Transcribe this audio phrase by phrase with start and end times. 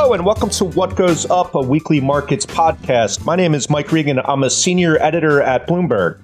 [0.00, 3.24] Hello, and welcome to What Goes Up, a weekly markets podcast.
[3.24, 4.20] My name is Mike Regan.
[4.20, 6.20] I'm a senior editor at Bloomberg.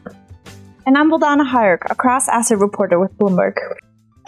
[0.87, 3.55] And I'm Vildana Hajric, a cross asset reporter with Bloomberg.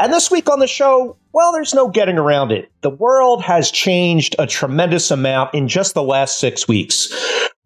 [0.01, 2.73] And this week on the show, well, there's no getting around it.
[2.81, 7.13] The world has changed a tremendous amount in just the last six weeks.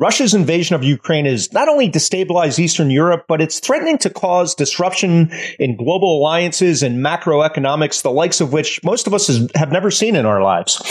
[0.00, 4.56] Russia's invasion of Ukraine has not only destabilized Eastern Europe, but it's threatening to cause
[4.56, 9.92] disruption in global alliances and macroeconomics, the likes of which most of us have never
[9.92, 10.82] seen in our lives.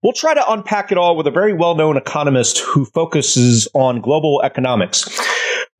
[0.00, 4.00] We'll try to unpack it all with a very well known economist who focuses on
[4.00, 5.10] global economics.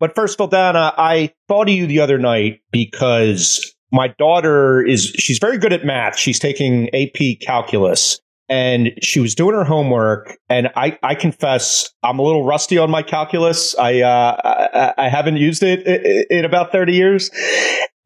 [0.00, 5.39] But first, Vildana, I thought of you the other night because my daughter is, she's
[5.39, 6.19] very good at math.
[6.19, 12.19] She's taking AP calculus and she was doing her homework and I, I confess I'm
[12.19, 13.75] a little rusty on my calculus.
[13.77, 15.86] I, uh, I, I haven't used it
[16.30, 17.30] in about 30 years.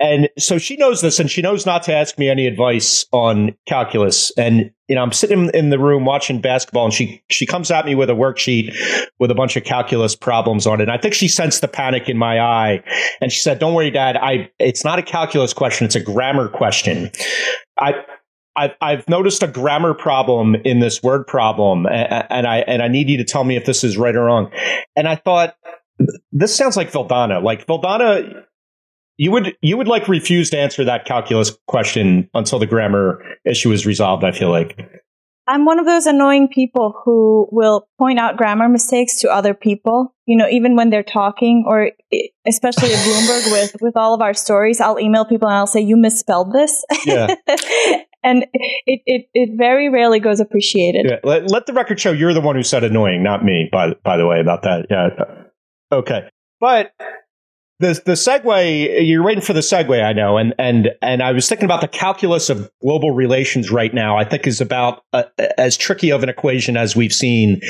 [0.01, 3.55] And so she knows this and she knows not to ask me any advice on
[3.69, 4.33] calculus.
[4.39, 7.85] And, you know, I'm sitting in the room watching basketball and she, she comes at
[7.85, 8.75] me with a worksheet
[9.19, 10.85] with a bunch of calculus problems on it.
[10.85, 12.83] And I think she sensed the panic in my eye
[13.21, 14.17] and she said, don't worry, dad.
[14.17, 15.85] I, it's not a calculus question.
[15.85, 17.11] It's a grammar question.
[17.79, 17.93] I,
[18.57, 23.17] I've, noticed a grammar problem in this word problem, and I and I need you
[23.19, 24.51] to tell me if this is right or wrong.
[24.97, 25.55] And I thought
[26.33, 27.43] this sounds like Vildana.
[27.43, 28.45] Like Vildana,
[29.21, 33.71] you would you would like refuse to answer that calculus question until the grammar issue
[33.71, 34.25] is resolved.
[34.25, 34.81] I feel like.
[35.47, 40.15] I'm one of those annoying people who will point out grammar mistakes to other people.
[40.25, 41.91] You know, even when they're talking, or
[42.47, 45.83] especially at Bloomberg with with all of our stories, I'll email people and I'll say,
[45.83, 47.35] "You misspelled this." Yeah.
[48.23, 48.47] and
[48.87, 51.05] it, it, it very rarely goes appreciated.
[51.07, 53.69] Yeah, let, let the record show you're the one who said annoying, not me.
[53.71, 54.87] By by the way, about that.
[54.89, 55.09] Yeah.
[55.93, 56.27] Okay,
[56.59, 56.93] but
[57.81, 61.49] the the segue you're waiting for the segue i know and and and i was
[61.49, 65.25] thinking about the calculus of global relations right now i think is about uh,
[65.59, 67.61] as tricky of an equation as we've seen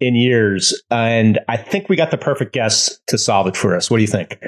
[0.00, 3.90] in years and i think we got the perfect guest to solve it for us
[3.90, 4.38] what do you think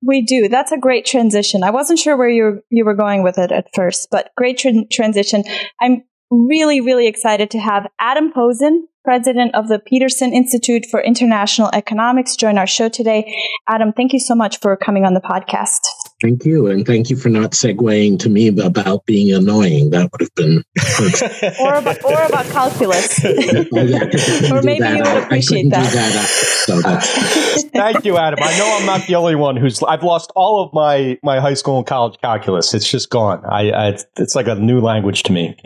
[0.00, 0.48] we do.
[0.48, 1.64] That's a great transition.
[1.64, 4.86] I wasn't sure where you you were going with it at first, but great tra-
[4.92, 5.42] transition.
[5.80, 11.70] I'm really really excited to have Adam Posen, president of the Peterson Institute for International
[11.72, 13.34] Economics, join our show today.
[13.66, 15.80] Adam, thank you so much for coming on the podcast.
[16.20, 16.66] Thank you.
[16.66, 19.90] And thank you for not segueing to me about being annoying.
[19.90, 20.64] That would have been.
[21.60, 23.24] or, about, or about calculus.
[23.24, 23.30] oh,
[23.72, 25.92] yeah, or maybe you would appreciate that.
[25.92, 26.26] that
[26.66, 26.80] so
[27.72, 28.40] Thank you, Adam.
[28.42, 29.80] I know I'm not the only one who's.
[29.84, 32.74] I've lost all of my, my high school and college calculus.
[32.74, 33.44] It's just gone.
[33.48, 35.56] I, I It's like a new language to me.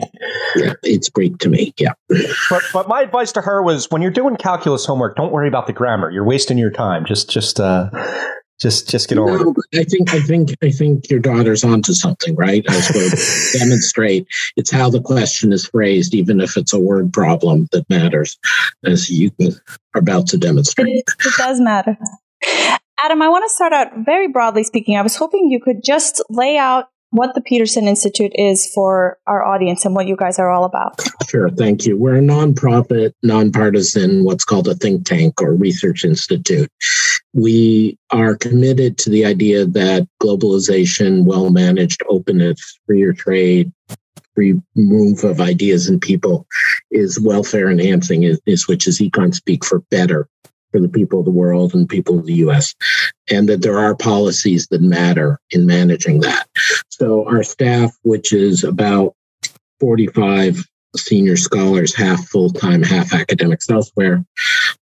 [0.55, 1.73] Yeah, it's Greek to me.
[1.79, 1.93] Yeah.
[2.51, 5.65] But, but my advice to her was when you're doing calculus homework, don't worry about
[5.65, 6.11] the grammar.
[6.11, 7.05] You're wasting your time.
[7.05, 7.89] Just, just, uh,
[8.63, 9.81] just just get over no, it.
[9.81, 12.65] I think I think I think your daughter's onto something, right?
[12.69, 14.25] As we demonstrate,
[14.55, 18.39] it's how the question is phrased, even if it's a word problem that matters,
[18.85, 19.31] as you
[19.93, 20.87] are about to demonstrate.
[20.87, 21.97] It, it does matter.
[22.99, 24.95] Adam, I want to start out very broadly speaking.
[24.95, 29.45] I was hoping you could just lay out what the Peterson Institute is for our
[29.45, 30.99] audience and what you guys are all about.
[31.29, 31.95] Sure, thank you.
[31.95, 36.71] We're a nonprofit, nonpartisan, what's called a think tank or research institute.
[37.31, 43.71] We are committed to the idea that globalization, well managed openness, freer trade,
[44.33, 46.47] free move of ideas and people
[46.89, 50.27] is welfare enhancing, is, is which is econ speak for better
[50.73, 52.75] for the people of the world and people of the US,
[53.31, 56.47] and that there are policies that matter in managing that.
[56.89, 59.13] So, our staff, which is about
[59.79, 60.65] 45
[60.97, 64.25] senior scholars, half full time, half academics elsewhere,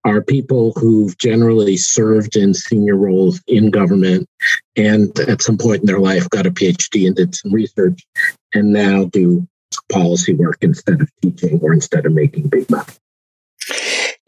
[0.06, 4.28] are people who've generally served in senior roles in government
[4.76, 8.06] and at some point in their life got a PhD and did some research
[8.54, 9.48] and now do
[9.92, 12.94] policy work instead of teaching or instead of making big money.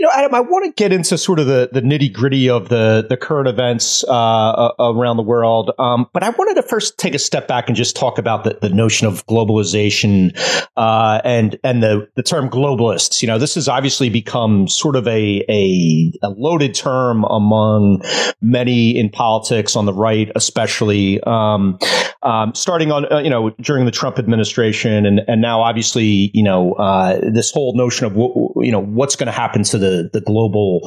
[0.05, 3.03] Know, Adam, I want to get into sort of the, the nitty gritty of the,
[3.09, 5.71] the current events uh, around the world.
[5.79, 8.59] Um, but I wanted to first take a step back and just talk about the,
[8.61, 10.37] the notion of globalization
[10.77, 13.23] uh, and and the, the term globalists.
[13.23, 18.03] You know, this has obviously become sort of a, a, a loaded term among
[18.41, 21.79] many in politics on the right, especially um,
[22.21, 26.43] um, starting on, uh, you know, during the Trump administration and, and now obviously, you
[26.43, 29.94] know, uh, this whole notion of, w- you know, what's going to happen to the,
[30.11, 30.81] the global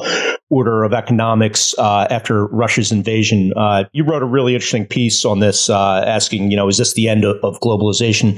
[0.49, 3.53] order of economics uh, after Russia's invasion.
[3.55, 6.93] Uh, you wrote a really interesting piece on this, uh, asking, you know, is this
[6.93, 8.35] the end of, of, globalization?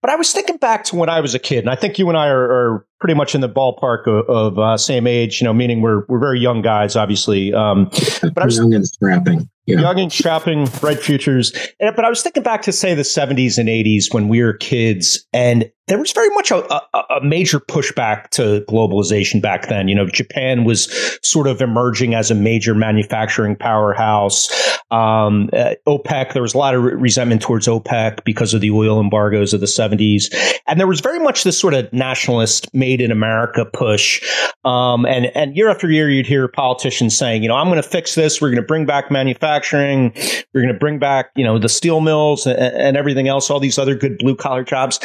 [0.00, 2.08] But I was thinking back to when I was a kid, and I think you
[2.08, 5.40] and I are, are pretty much in the ballpark of, of uh, same age.
[5.40, 7.52] You know, meaning we're we're very young guys, obviously.
[7.52, 7.90] Um,
[8.22, 9.80] but I was young and strapping yeah.
[9.80, 11.52] young and shopping, bright futures.
[11.80, 15.26] But I was thinking back to say the 70s and 80s when we were kids,
[15.32, 16.82] and there was very much a, a,
[17.16, 19.86] a, major pushback to globalization back then.
[19.86, 20.90] You know, Japan was
[21.22, 24.48] sort of emerging as a major manufacturing powerhouse.
[24.90, 29.00] Um, uh, OPEC, there was a lot of resentment towards OPEC because of the oil
[29.00, 30.24] embargoes of the 70s.
[30.66, 34.22] And there was very much this sort of nationalist made in America push.
[34.64, 37.88] Um, and, and year after year, you'd hear politicians saying, you know, I'm going to
[37.88, 38.40] fix this.
[38.40, 40.12] We're going to bring back manufacturing.
[40.54, 43.58] We're going to bring back, you know, the steel mills and, and everything else, all
[43.58, 45.00] these other good blue collar jobs.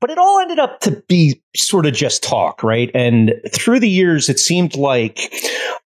[0.00, 2.90] But it all ended up to be sort of just talk, right?
[2.94, 5.18] And through the years, it seemed like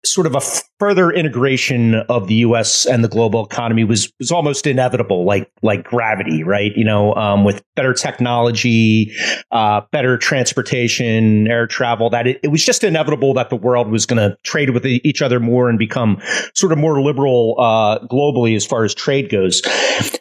[0.05, 0.41] sort of a
[0.79, 2.85] further integration of the U.S.
[2.85, 6.71] and the global economy was was almost inevitable, like like gravity, right?
[6.75, 9.13] You know, um, with better technology,
[9.51, 14.05] uh, better transportation, air travel, that it, it, was just inevitable that the world was
[14.05, 16.21] going to trade with each other more and become
[16.53, 19.61] sort of more liberal uh, globally as far as trade goes.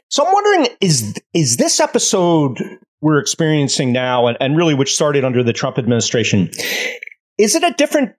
[0.09, 2.59] So I'm wondering, is is this episode
[3.03, 6.51] we're experiencing now, and, and really which started under the Trump administration,
[7.37, 8.15] is it a different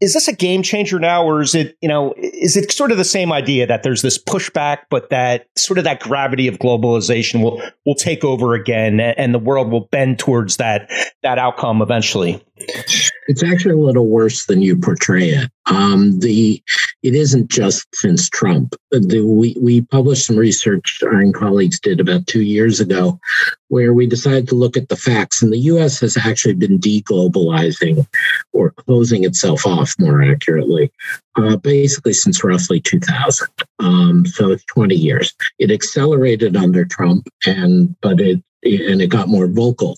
[0.00, 2.98] is this a game changer now or is it you know is it sort of
[2.98, 7.40] the same idea that there's this pushback but that sort of that gravity of globalization
[7.40, 10.90] will will take over again and the world will bend towards that
[11.22, 12.44] that outcome eventually
[13.28, 15.50] it's actually a little worse than you portray it.
[15.66, 16.62] Um, the
[17.02, 18.74] it isn't just since Trump.
[18.90, 23.20] The, we we published some research our colleagues did about two years ago,
[23.68, 26.00] where we decided to look at the facts, and the U.S.
[26.00, 28.06] has actually been deglobalizing
[28.52, 30.90] or closing itself off more accurately,
[31.36, 33.48] uh, basically since roughly 2000.
[33.78, 35.32] Um, so it's 20 years.
[35.58, 39.96] It accelerated under Trump, and but it and it got more vocal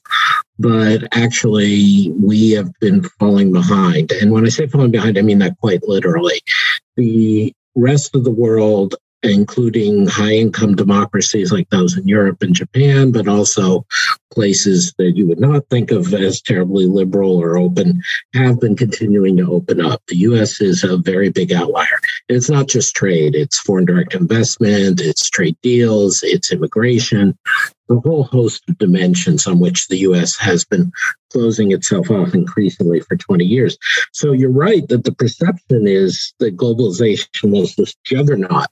[0.59, 4.13] but actually we have been falling behind.
[4.13, 6.41] And when I say falling behind, I mean that quite literally.
[6.97, 13.11] The rest of the world including high income democracies like those in Europe and Japan,
[13.11, 13.87] but also
[14.35, 18.03] places that you would not think of as terribly liberal or open,
[18.35, 20.03] have been continuing to open up.
[20.09, 22.01] The US is a very big outlier.
[22.29, 27.39] And it's not just trade, it's foreign direct investment, it's trade deals, it's immigration,
[27.89, 30.91] the whole host of dimensions on which the US has been
[31.31, 33.77] closing itself off increasingly for 20 years.
[34.13, 38.69] So you're right that the perception is that globalization was this juggernaut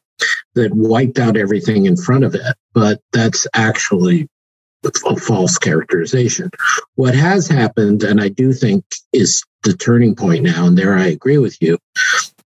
[0.54, 2.56] that wiped out everything in front of it.
[2.72, 4.28] But that's actually
[4.84, 6.50] a false characterization.
[6.96, 11.06] What has happened, and I do think is the turning point now, and there I
[11.06, 11.78] agree with you,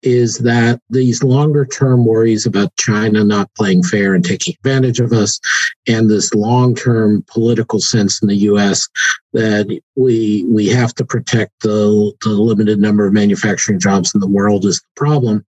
[0.02, 5.12] is that these longer term worries about China not playing fair and taking advantage of
[5.12, 5.40] us,
[5.88, 8.88] and this long term political sense in the US
[9.32, 9.66] that
[9.96, 14.64] we we have to protect the, the limited number of manufacturing jobs in the world
[14.64, 15.44] is the problem.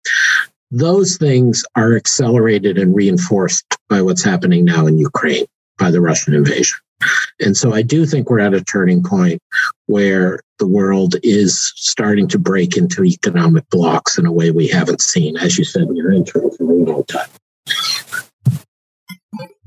[0.70, 5.46] Those things are accelerated and reinforced by what's happening now in Ukraine
[5.78, 6.78] by the Russian invasion.
[7.40, 9.40] And so I do think we're at a turning point
[9.86, 15.02] where the world is starting to break into economic blocks in a way we haven't
[15.02, 17.28] seen, as you said in your intro, for a long time.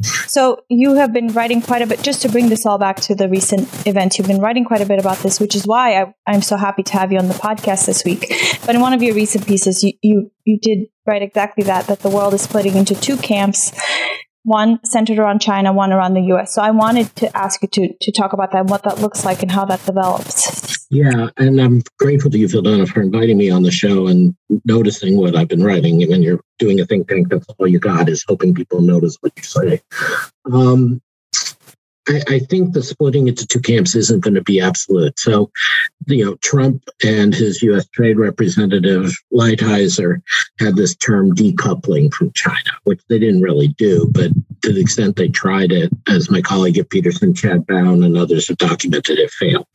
[0.02, 3.16] So you have been writing quite a bit, just to bring this all back to
[3.16, 6.34] the recent events, you've been writing quite a bit about this, which is why I,
[6.34, 8.34] am so happy to have you on the podcast this week.
[8.66, 12.00] But in one of your recent pieces, you, you, you did write exactly that, that
[12.00, 13.74] the world is splitting into two camps,
[14.50, 16.54] one centered around China, one around the US.
[16.54, 19.24] So I wanted to ask you to, to talk about that and what that looks
[19.24, 20.88] like and how that develops.
[20.90, 25.18] Yeah, and I'm grateful to you, Vildana, for inviting me on the show and noticing
[25.18, 26.00] what I've been writing.
[26.10, 29.34] When you're doing a think tank, that's all you got is hoping people notice what
[29.38, 29.82] you say.
[30.52, 31.00] Um,
[32.10, 35.20] I, I think the splitting into two camps isn't going to be absolute.
[35.20, 35.52] So,
[36.08, 37.88] you know, Trump and his U.S.
[37.88, 40.22] Trade Representative Lighthizer
[40.60, 45.16] had this term decoupling from China, which they didn't really do, but to the extent
[45.16, 49.32] they tried it, as my colleague at Peterson, Chad Bown, and others have documented, it
[49.32, 49.68] failed.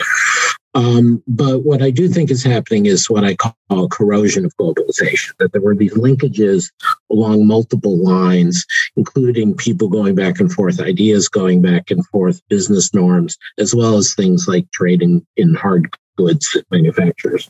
[0.74, 5.30] Um, but what I do think is happening is what I call corrosion of globalization,
[5.38, 6.70] that there were these linkages
[7.12, 12.92] along multiple lines, including people going back and forth, ideas going back and forth, business
[12.92, 17.48] norms, as well as things like trading in hard goods manufacturers.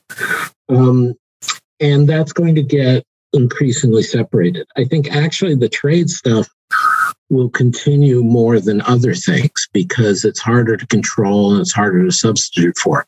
[0.69, 1.14] Um,
[1.81, 4.67] and that's going to get increasingly separated.
[4.76, 6.49] I think actually the trade stuff
[7.35, 12.11] will continue more than other things because it's harder to control and it's harder to
[12.11, 13.07] substitute for.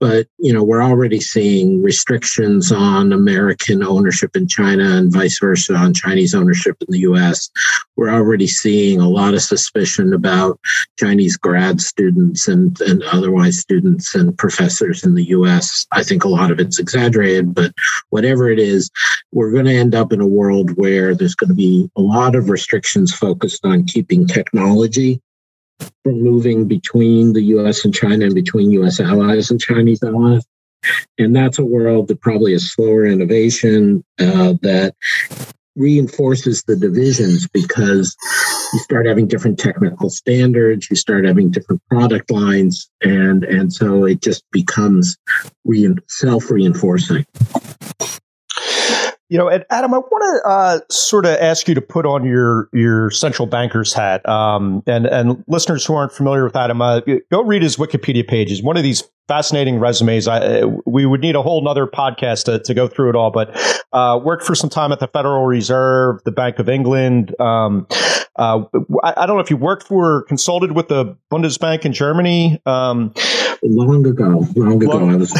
[0.00, 5.74] But, you know, we're already seeing restrictions on American ownership in China and vice versa
[5.74, 7.50] on Chinese ownership in the US.
[7.96, 10.60] We're already seeing a lot of suspicion about
[10.98, 15.86] Chinese grad students and, and otherwise students and professors in the US.
[15.92, 17.72] I think a lot of it's exaggerated, but
[18.10, 18.90] whatever it is,
[19.32, 22.34] we're going to end up in a world where there's going to be a lot
[22.34, 25.20] of restrictions focused on keeping technology
[26.02, 30.44] from moving between the US and China and between US allies and Chinese allies.
[31.18, 34.94] And that's a world that probably is slower innovation uh, that
[35.78, 38.16] reinforces the divisions because
[38.72, 44.04] you start having different technical standards, you start having different product lines, and and so
[44.04, 45.16] it just becomes
[45.64, 47.24] re- self reinforcing.
[49.28, 52.24] You know, and Adam, I want to uh, sort of ask you to put on
[52.24, 54.26] your your central banker's hat.
[54.28, 58.62] Um, and and listeners who aren't familiar with Adam, uh, go read his Wikipedia pages.
[58.62, 60.26] One of these fascinating resumes.
[60.26, 63.54] I, we would need a whole nother podcast to, to go through it all, but
[63.92, 67.38] uh, worked for some time at the Federal Reserve, the Bank of England.
[67.38, 67.86] Um,
[68.36, 68.64] uh,
[69.04, 72.60] I, I, don't know if you worked for, consulted with the Bundesbank in Germany.
[72.64, 73.12] Um,
[73.62, 75.32] long ago, long ago, long, I was.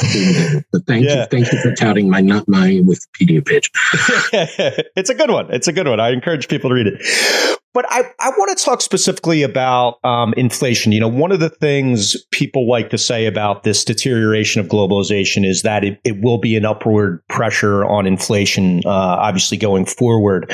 [0.72, 1.20] But thank yeah.
[1.20, 3.70] you, thank you for touting my not my Wikipedia page.
[4.96, 5.52] it's a good one.
[5.52, 6.00] It's a good one.
[6.00, 7.58] I encourage people to read it.
[7.75, 10.90] But I, I want to talk specifically about um, inflation.
[10.90, 15.46] You know, one of the things people like to say about this deterioration of globalization
[15.46, 20.52] is that it, it will be an upward pressure on inflation, uh, obviously going forward.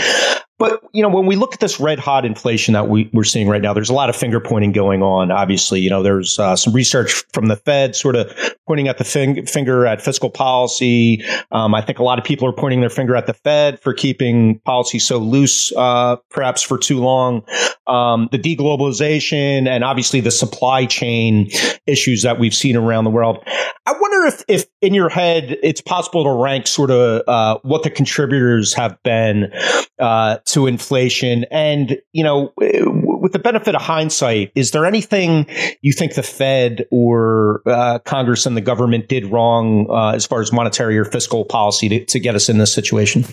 [0.58, 3.48] But you know, when we look at this red hot inflation that we, are seeing
[3.48, 5.32] right now, there's a lot of finger pointing going on.
[5.32, 8.32] Obviously, you know, there's uh, some research from the Fed sort of
[8.66, 11.24] pointing at the fing- finger at fiscal policy.
[11.50, 13.92] Um, I think a lot of people are pointing their finger at the Fed for
[13.92, 17.42] keeping policy so loose, uh, perhaps for too long.
[17.86, 21.50] Um, the deglobalization and obviously the supply chain
[21.86, 23.44] issues that we've seen around the world.
[23.86, 27.82] I wonder if, if in your head it's possible to rank sort of uh, what
[27.82, 29.52] the contributors have been
[29.98, 31.44] uh, to inflation.
[31.50, 35.46] And, you know, with the benefit of hindsight, is there anything
[35.80, 40.40] you think the Fed or uh, Congress and the government did wrong uh, as far
[40.40, 43.24] as monetary or fiscal policy to, to get us in this situation?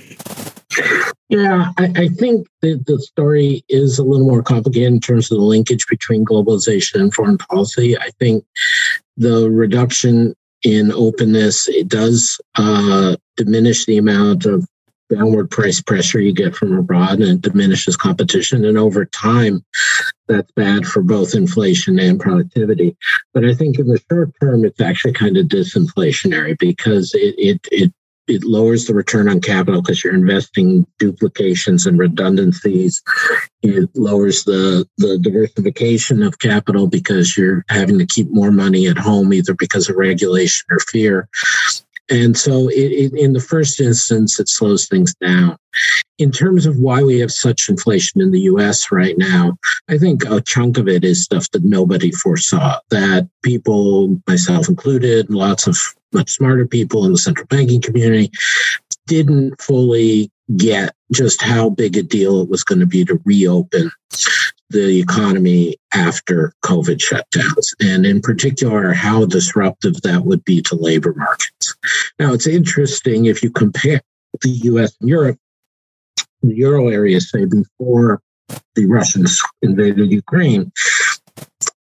[1.30, 5.38] Yeah, I, I think the, the story is a little more complicated in terms of
[5.38, 7.98] the linkage between globalization and foreign policy.
[7.98, 8.44] I think
[9.18, 14.68] the reduction in openness it does uh, diminish the amount of
[15.13, 18.65] downward price pressure you get from abroad and it diminishes competition.
[18.65, 19.63] And over time,
[20.27, 22.96] that's bad for both inflation and productivity.
[23.34, 27.68] But I think in the short term, it's actually kind of disinflationary because it, it,
[27.72, 27.94] it
[28.27, 33.01] it lowers the return on capital because you're investing duplications and redundancies.
[33.62, 38.98] It lowers the, the diversification of capital because you're having to keep more money at
[38.98, 41.27] home, either because of regulation or fear.
[42.12, 45.56] And so, it, it, in the first instance, it slows things down.
[46.18, 49.58] In terms of why we have such inflation in the US right now,
[49.89, 55.30] I think a chunk of it is stuff that nobody foresaw, that people, myself included,
[55.30, 55.77] lots of
[56.13, 58.30] much smarter people in the central banking community,
[59.08, 63.89] didn't fully get just how big a deal it was going to be to reopen
[64.72, 71.13] the economy after COVID shutdowns, and in particular, how disruptive that would be to labor
[71.15, 71.61] markets.
[72.19, 74.01] Now, it's interesting if you compare
[74.41, 75.38] the US and Europe,
[76.41, 78.21] the Euro area, say, before
[78.75, 80.71] the Russians invaded Ukraine,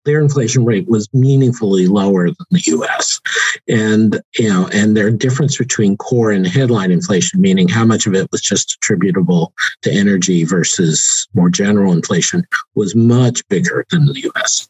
[0.05, 3.19] their inflation rate was meaningfully lower than the US.
[3.67, 8.15] And, you know, and their difference between core and headline inflation, meaning how much of
[8.15, 9.53] it was just attributable
[9.83, 14.67] to energy versus more general inflation, was much bigger than the US.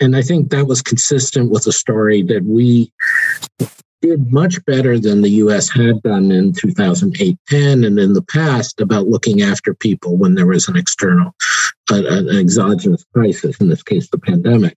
[0.00, 2.90] And I think that was consistent with a story that we
[4.02, 8.80] did much better than the US had done in 2008 10 and in the past
[8.80, 11.34] about looking after people when there was an external,
[11.90, 14.76] an exogenous crisis, in this case, the pandemic.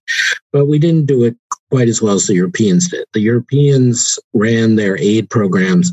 [0.52, 1.36] But we didn't do it
[1.70, 3.04] quite as well as the Europeans did.
[3.14, 5.92] The Europeans ran their aid programs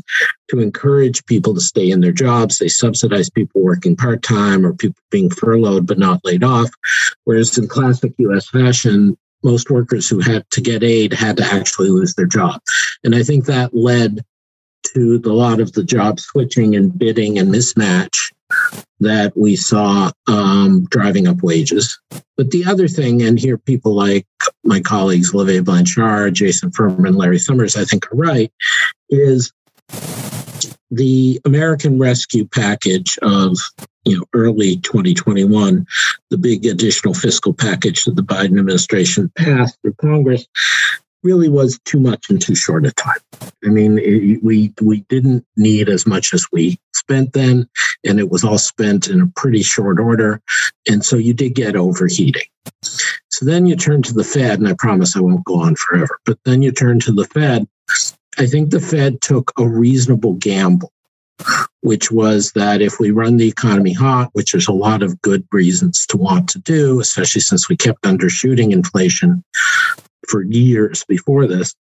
[0.50, 2.58] to encourage people to stay in their jobs.
[2.58, 6.70] They subsidized people working part time or people being furloughed but not laid off.
[7.24, 11.90] Whereas in classic US fashion, most workers who had to get aid had to actually
[11.90, 12.60] lose their job.
[13.04, 14.24] And I think that led
[14.94, 18.32] to a lot of the job switching and bidding and mismatch
[19.00, 21.98] that we saw um, driving up wages.
[22.36, 24.26] But the other thing, and here people like
[24.64, 28.52] my colleagues Olivier Blanchard, Jason Furman, Larry Summers, I think are right,
[29.10, 29.52] is
[30.92, 33.56] the American Rescue Package of
[34.04, 35.86] you know early 2021,
[36.30, 40.46] the big additional fiscal package that the Biden administration passed through Congress
[41.22, 43.18] really was too much in too short a time.
[43.64, 47.68] I mean, it, we we didn't need as much as we spent then,
[48.04, 50.42] and it was all spent in a pretty short order,
[50.88, 52.42] and so you did get overheating.
[53.30, 56.18] So then you turn to the Fed, and I promise I won't go on forever.
[56.26, 57.66] But then you turn to the Fed.
[58.42, 60.92] I think the Fed took a reasonable gamble
[61.80, 65.46] which was that if we run the economy hot, which there's a lot of good
[65.52, 69.42] reasons to want to do, especially since we kept undershooting inflation
[70.28, 71.74] for years before this,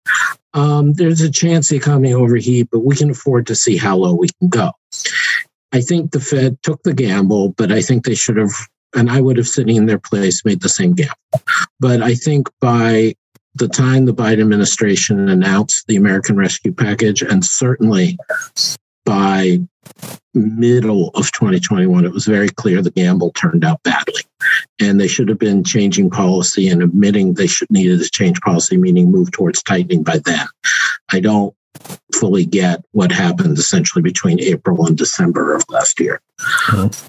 [0.55, 4.15] um, there's a chance the economy overheat, but we can afford to see how low
[4.15, 4.71] we can go.
[5.73, 8.53] I think the Fed took the gamble, but I think they should have,
[8.95, 11.15] and I would have sitting in their place made the same gamble.
[11.81, 13.15] But I think by
[13.59, 18.19] the time the Biden administration announced the American Rescue Package, and certainly
[19.05, 19.59] by
[20.35, 24.23] middle of 2021, it was very clear the gamble turned out badly.
[24.81, 28.77] And they should have been changing policy and admitting they should needed to change policy,
[28.77, 30.47] meaning move towards tightening by then.
[31.13, 31.55] I don't
[32.15, 36.21] fully get what happened essentially between April and December of last year.
[36.41, 37.07] Mm-hmm.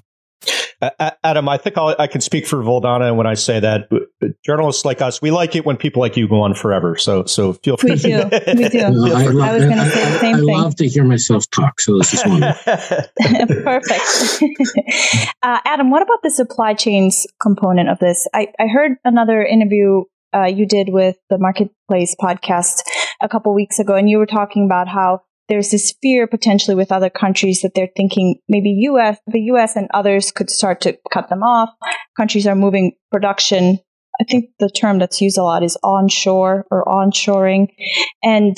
[1.22, 3.88] Adam, I think I'll, i can speak for Vildana when I say that
[4.44, 6.96] journalists like us, we like it when people like you go on forever.
[6.96, 7.92] So, so feel free.
[7.92, 8.24] We do.
[8.56, 8.80] we do.
[8.80, 10.54] I, love, I was going to say the same I, thing.
[10.54, 11.80] I love to hear myself talk.
[11.80, 12.72] So this is wonderful.
[13.62, 14.42] Perfect.
[15.42, 18.26] uh, Adam, what about the supply chains component of this?
[18.34, 20.04] I, I heard another interview
[20.34, 22.82] uh, you did with the Marketplace podcast
[23.20, 26.92] a couple weeks ago, and you were talking about how there's this fear potentially with
[26.92, 31.28] other countries that they're thinking maybe US, the US and others could start to cut
[31.28, 31.70] them off.
[32.16, 33.80] Countries are moving production.
[34.20, 37.68] I think the term that's used a lot is onshore or onshoring.
[38.22, 38.56] And,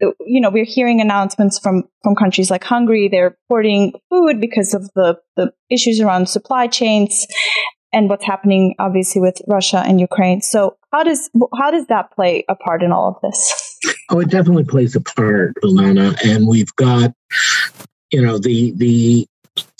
[0.00, 3.08] you know, we're hearing announcements from, from countries like Hungary.
[3.08, 7.26] They're importing food because of the, the issues around supply chains
[7.92, 10.40] and what's happening obviously with Russia and Ukraine.
[10.40, 13.78] So how does, how does that play a part in all of this?
[14.10, 16.16] Oh, it definitely plays a part, Ilana.
[16.24, 17.12] And we've got,
[18.10, 19.26] you know, the the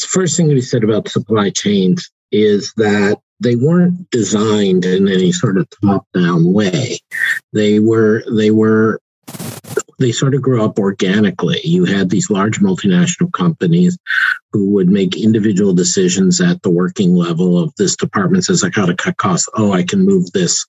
[0.01, 5.59] first thing we said about supply chains is that they weren't designed in any sort
[5.59, 6.99] of top-down way.
[7.53, 9.01] They were they were
[9.99, 11.61] they sort of grew up organically.
[11.65, 13.99] You had these large multinational companies
[14.53, 18.87] who would make individual decisions at the working level of this department says, I got
[18.87, 19.49] to cut costs.
[19.55, 20.67] Oh, I can move this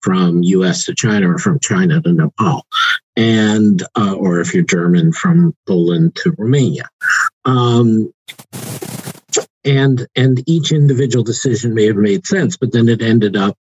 [0.00, 2.66] from US to China or from China to Nepal.
[3.16, 6.88] And, uh, or if you're German, from Poland to Romania.
[7.44, 8.12] Um,
[9.66, 13.58] and and each individual decision may have made sense but then it ended up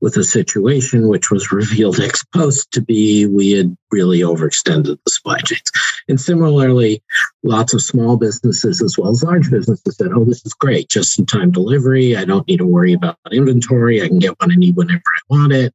[0.00, 5.10] with a situation which was revealed ex post to be we had really overextended the
[5.10, 5.70] supply chains.
[6.08, 7.02] And similarly
[7.42, 11.18] lots of small businesses as well as large businesses said oh this is great just
[11.18, 12.16] in time delivery.
[12.16, 14.02] I don't need to worry about inventory.
[14.02, 15.74] I can get what i need whenever i want it.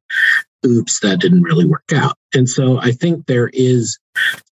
[0.64, 2.16] Oops that didn't really work out.
[2.34, 3.98] And so i think there is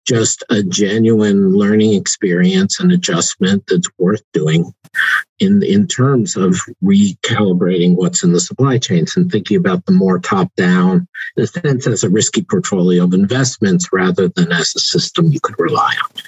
[0.06, 4.72] just a genuine learning experience and adjustment that's worth doing
[5.38, 10.18] in in terms of recalibrating what's in the supply chains and thinking about the more
[10.18, 14.80] top down in a sense as a risky portfolio of investments rather than as a
[14.80, 16.22] system you could rely on.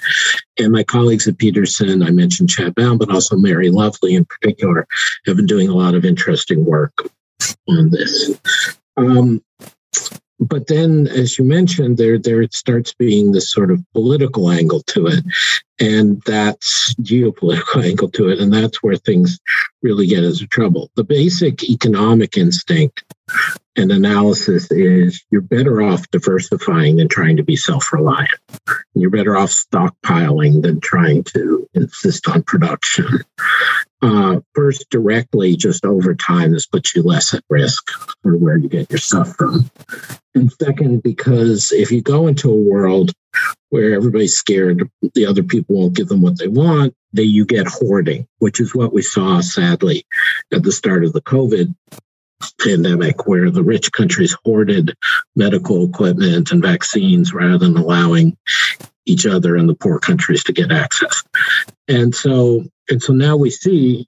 [0.57, 4.87] And my colleagues at peterson i mentioned chad Bown, but also mary lovely in particular
[5.25, 6.93] have been doing a lot of interesting work
[7.67, 8.39] on this.
[8.97, 9.41] Um,
[10.39, 15.07] but then, as you mentioned, there there starts being this sort of political angle to
[15.07, 15.23] it,
[15.79, 19.39] and that's geopolitical angle to it, and that's where things
[19.81, 20.89] really get into trouble.
[20.95, 23.03] The basic economic instinct
[23.75, 28.29] and analysis is you're better off diversifying than trying to be self-reliant.
[28.93, 33.23] You're better off stockpiling than trying to insist on production.
[34.01, 37.89] Uh, first, directly, just over time, this puts you less at risk
[38.21, 39.71] for where you get your stuff from.
[40.35, 43.11] And second, because if you go into a world
[43.69, 47.67] where everybody's scared the other people won't give them what they want, then you get
[47.67, 50.05] hoarding, which is what we saw sadly
[50.51, 51.73] at the start of the COVID
[52.59, 54.95] pandemic, where the rich countries hoarded
[55.35, 58.37] medical equipment and vaccines rather than allowing
[59.05, 61.23] each other and the poor countries to get access.
[61.87, 64.07] And so and so now we see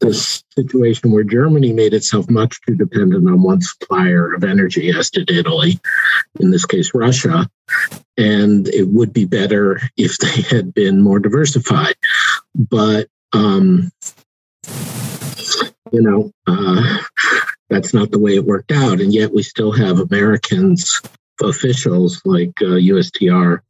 [0.00, 5.10] this situation where Germany made itself much too dependent on one supplier of energy, as
[5.10, 5.80] did Italy,
[6.38, 7.48] in this case, Russia.
[8.18, 11.94] And it would be better if they had been more diversified.
[12.54, 13.90] But, um,
[15.92, 16.98] you know, uh,
[17.70, 19.00] that's not the way it worked out.
[19.00, 21.00] And yet we still have Americans,
[21.40, 23.60] officials like uh, USTR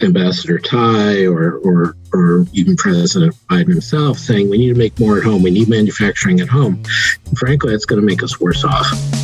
[0.00, 5.18] Ambassador Tai or, or, or even President Biden himself saying we need to make more
[5.18, 5.42] at home.
[5.42, 6.82] We need manufacturing at home.
[7.26, 9.23] And frankly, that's going to make us worse off.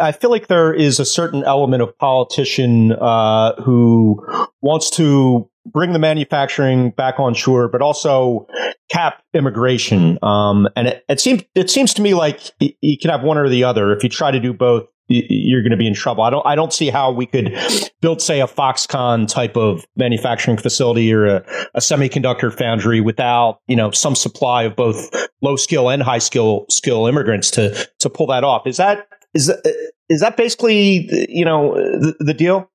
[0.00, 4.24] I feel like there is a certain element of politician uh, who
[4.60, 8.46] wants to bring the manufacturing back on shore, but also
[8.90, 10.18] cap immigration.
[10.22, 13.48] Um, and it, it seems it seems to me like you can have one or
[13.48, 13.92] the other.
[13.92, 16.22] If you try to do both, you're going to be in trouble.
[16.22, 17.52] I don't I don't see how we could
[18.00, 21.36] build, say, a Foxconn type of manufacturing facility or a,
[21.74, 25.10] a semiconductor foundry without you know some supply of both
[25.42, 28.66] low skill and high skill skill immigrants to to pull that off.
[28.66, 32.70] Is that is that, is that basically you know the, the deal?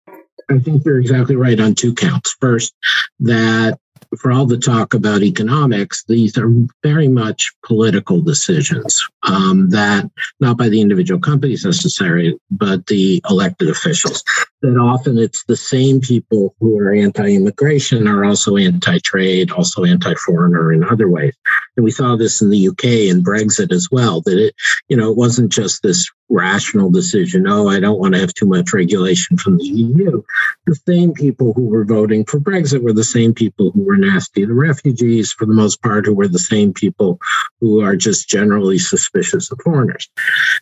[0.50, 2.36] I think you're exactly right on two counts.
[2.40, 2.74] First,
[3.20, 3.80] that
[4.18, 6.50] for all the talk about economics, these are
[6.84, 13.70] very much political decisions um, that not by the individual companies necessarily, but the elected
[13.70, 14.24] officials.
[14.66, 20.84] That often it's the same people who are anti-immigration are also anti-trade, also anti-foreigner in
[20.84, 21.36] other ways.
[21.78, 24.22] And we saw this in the UK and Brexit as well.
[24.22, 24.56] That it,
[24.90, 27.48] you know, it wasn't just this rational decision.
[27.48, 30.24] Oh, I don't want to have too much regulation from the EU.
[30.66, 34.46] The same people who were voting for Brexit were the same people who were nasty.
[34.46, 37.20] The refugees, for the most part, who were the same people
[37.62, 40.10] who are just generally suspicious of foreigners.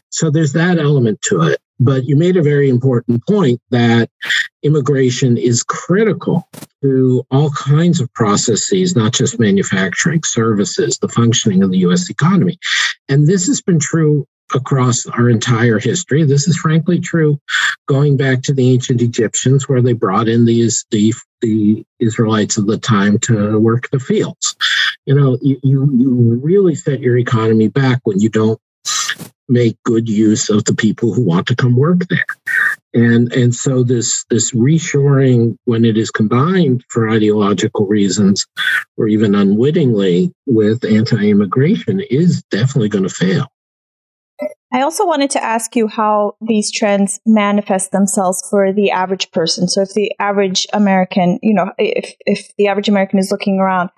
[0.10, 1.62] So there's that element to it.
[1.84, 4.10] But you made a very important point that
[4.64, 6.48] immigration is critical
[6.82, 12.58] to all kinds of processes, not just manufacturing, services, the functioning of the US economy.
[13.10, 16.24] And this has been true across our entire history.
[16.24, 17.40] This is frankly true
[17.88, 22.68] going back to the ancient Egyptians, where they brought in these the, the Israelites of
[22.68, 24.56] the time to work the fields.
[25.06, 28.60] You know, you, you, you really set your economy back when you don't
[29.50, 32.26] make good use of the people who want to come work there.
[32.94, 38.46] And and so this this reshoring when it is combined for ideological reasons
[38.98, 43.48] or even unwittingly with anti-immigration is definitely going to fail.
[44.74, 49.68] I also wanted to ask you how these trends manifest themselves for the average person.
[49.68, 53.92] So, if the average American, you know, if, if the average American is looking around,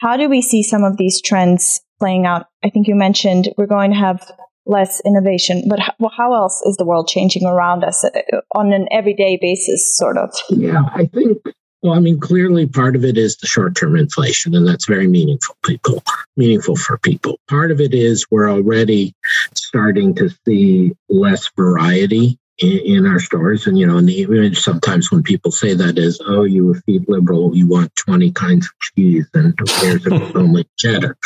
[0.00, 2.46] how do we see some of these trends playing out?
[2.64, 4.30] I think you mentioned we're going to have
[4.66, 8.10] less innovation, but how, how else is the world changing around us uh,
[8.54, 10.30] on an everyday basis, sort of?
[10.50, 11.38] Yeah, I think
[11.82, 15.56] well, I mean, clearly part of it is the short-term inflation, and that's very meaningful
[15.64, 16.02] people,
[16.36, 17.38] meaningful for people.
[17.48, 19.14] Part of it is we're already
[19.54, 23.66] starting to see less variety in, in our stores.
[23.66, 26.74] And, you know, and the image sometimes when people say that is, oh, you a
[26.74, 31.16] feed liberal, you want 20 kinds of cheese, and who cares if only cheddar.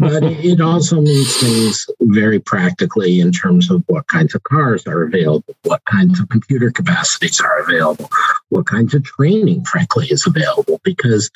[0.00, 5.02] But it also means things very practically in terms of what kinds of cars are
[5.02, 8.08] available, what kinds of computer capacities are available,
[8.48, 10.80] what kinds of training, frankly, is available.
[10.84, 11.30] Because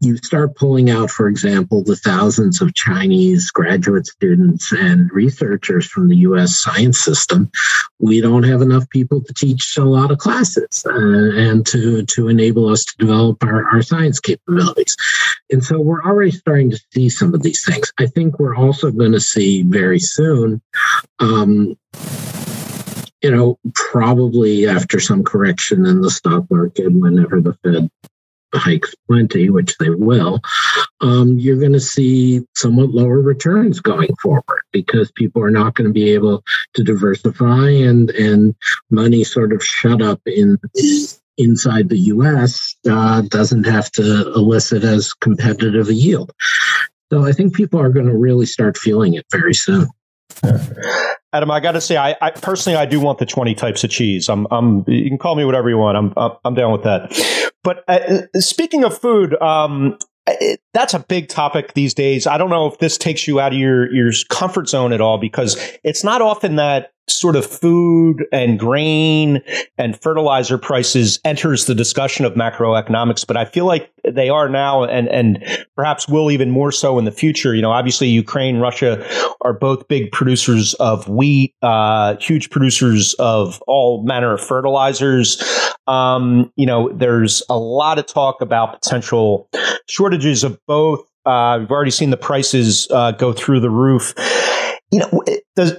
[0.00, 6.08] you start pulling out, for example, the thousands of Chinese graduate students and researchers from
[6.08, 7.50] the US science system.
[7.98, 12.28] We don't have enough people to teach a lot of classes uh, and to, to
[12.28, 14.96] enable us to develop our, our science capabilities.
[15.50, 17.92] And so we're already starting to see some of these things.
[17.98, 20.60] I think we're also going to see very soon.
[21.18, 21.76] Um,
[23.22, 27.90] you know, probably after some correction in the stock market, whenever the Fed
[28.54, 30.40] hikes plenty, which they will,
[31.00, 35.88] um, you're going to see somewhat lower returns going forward because people are not going
[35.88, 38.54] to be able to diversify and and
[38.90, 40.58] money sort of shut up in
[41.38, 42.76] inside the U.S.
[42.88, 46.32] Uh, doesn't have to elicit as competitive a yield.
[47.12, 49.86] So I think people are going to really start feeling it very soon.
[51.32, 53.90] Adam, I got to say, I, I, personally, I do want the twenty types of
[53.90, 54.28] cheese.
[54.28, 56.14] I'm, I'm, you can call me whatever you want.
[56.16, 57.52] I'm, I'm down with that.
[57.62, 62.26] But uh, speaking of food, um, it, that's a big topic these days.
[62.26, 65.18] I don't know if this takes you out of your your comfort zone at all
[65.18, 69.42] because it's not often that sort of food and grain
[69.78, 74.84] and fertilizer prices enters the discussion of macroeconomics, but I feel like they are now
[74.84, 75.44] and, and
[75.76, 77.54] perhaps will even more so in the future.
[77.54, 79.06] You know, obviously Ukraine, Russia
[79.42, 85.42] are both big producers of wheat, uh, huge producers of all manner of fertilizers.
[85.86, 89.48] Um, you know, there's a lot of talk about potential
[89.88, 91.00] shortages of both.
[91.24, 94.14] Uh, we've already seen the prices uh, go through the roof
[94.92, 95.24] you know,
[95.56, 95.76] does,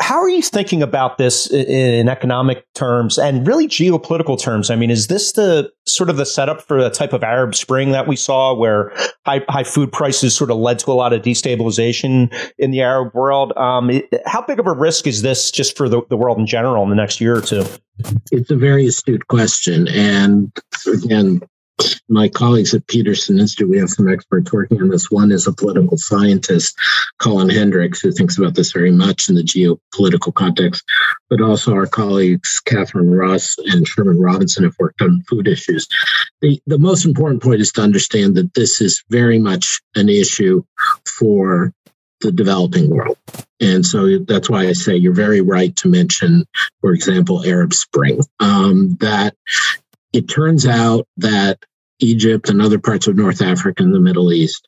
[0.00, 4.70] how are you thinking about this in economic terms and really geopolitical terms?
[4.70, 7.92] I mean, is this the sort of the setup for the type of Arab Spring
[7.92, 8.92] that we saw, where
[9.24, 13.14] high, high food prices sort of led to a lot of destabilization in the Arab
[13.14, 13.52] world?
[13.56, 16.82] Um, how big of a risk is this just for the, the world in general
[16.82, 17.64] in the next year or two?
[18.32, 20.50] It's a very astute question, and
[20.86, 21.42] again,
[22.08, 25.10] my colleagues at Peterson Institute, we have some experts working on this.
[25.10, 26.76] One is a political scientist,
[27.18, 30.84] Cullen Hendrix, who thinks about this very much in the geopolitical context,
[31.28, 35.86] but also our colleagues, Catherine Ross and Sherman Robinson, have worked on food issues.
[36.40, 40.62] The, the most important point is to understand that this is very much an issue
[41.06, 41.72] for
[42.20, 43.16] the developing world.
[43.60, 46.44] And so that's why I say you're very right to mention,
[46.80, 48.20] for example, Arab Spring.
[48.40, 49.34] Um, that
[50.12, 51.58] it turns out that
[52.00, 54.66] Egypt and other parts of North Africa and the Middle East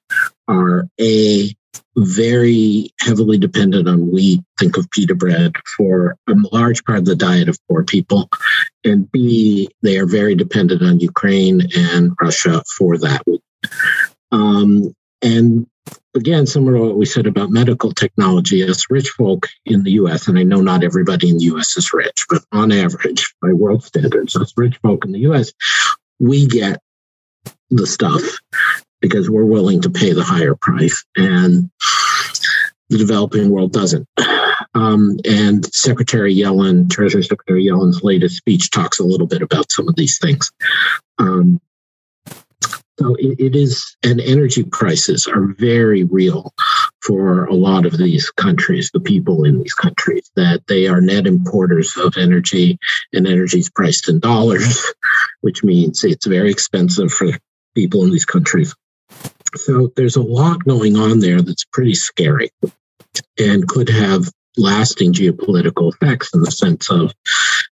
[0.49, 1.55] are a
[1.97, 7.17] very heavily dependent on wheat, think of pita bread, for a large part of the
[7.17, 8.29] diet of poor people.
[8.85, 13.23] And B, they are very dependent on Ukraine and Russia for that.
[14.31, 15.67] Um, and
[16.15, 20.29] again, similar to what we said about medical technology, as rich folk in the US,
[20.29, 23.85] and I know not everybody in the US is rich, but on average, by world
[23.85, 25.53] standards, as rich folk in the US,
[26.19, 26.81] we get
[27.73, 28.23] the stuff
[29.01, 31.05] because we're willing to pay the higher price.
[31.17, 31.71] And
[32.89, 34.07] the developing world doesn't.
[34.75, 39.89] Um, and Secretary Yellen, Treasury Secretary Yellen's latest speech talks a little bit about some
[39.89, 40.51] of these things.
[41.19, 41.61] Um,
[42.99, 46.53] so it, it is, and energy prices are very real
[47.03, 51.27] for a lot of these countries, the people in these countries, that they are net
[51.27, 52.79] importers of energy,
[53.13, 54.85] and energy is priced in dollars,
[55.41, 57.29] which means it's very expensive for
[57.75, 58.75] people in these countries.
[59.57, 62.51] So there's a lot going on there that's pretty scary
[63.39, 67.13] and could have lasting geopolitical effects in the sense of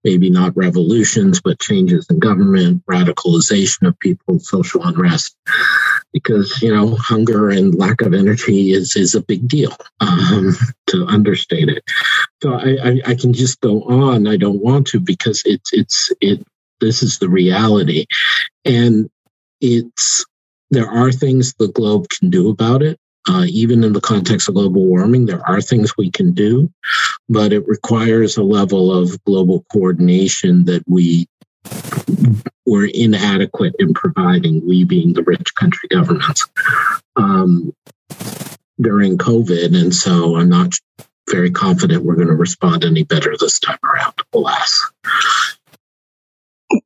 [0.04, 5.37] maybe not revolutions, but changes in government, radicalization of people, social unrest.
[6.12, 9.76] Because you know, hunger and lack of energy is is a big deal.
[10.00, 10.56] Um,
[10.87, 11.82] to understate it,
[12.42, 14.26] so I, I, I can just go on.
[14.26, 16.46] I don't want to because it's it's it.
[16.80, 18.06] This is the reality,
[18.64, 19.11] and
[19.61, 20.25] it's
[20.71, 22.99] there are things the globe can do about it.
[23.29, 26.71] Uh, even in the context of global warming, there are things we can do,
[27.29, 31.27] but it requires a level of global coordination that we
[32.66, 36.47] were inadequate in providing, we being the rich country governments,
[37.16, 37.73] um,
[38.81, 39.77] during COVID.
[39.77, 40.79] And so I'm not
[41.29, 44.88] very confident we're going to respond any better this time around, alas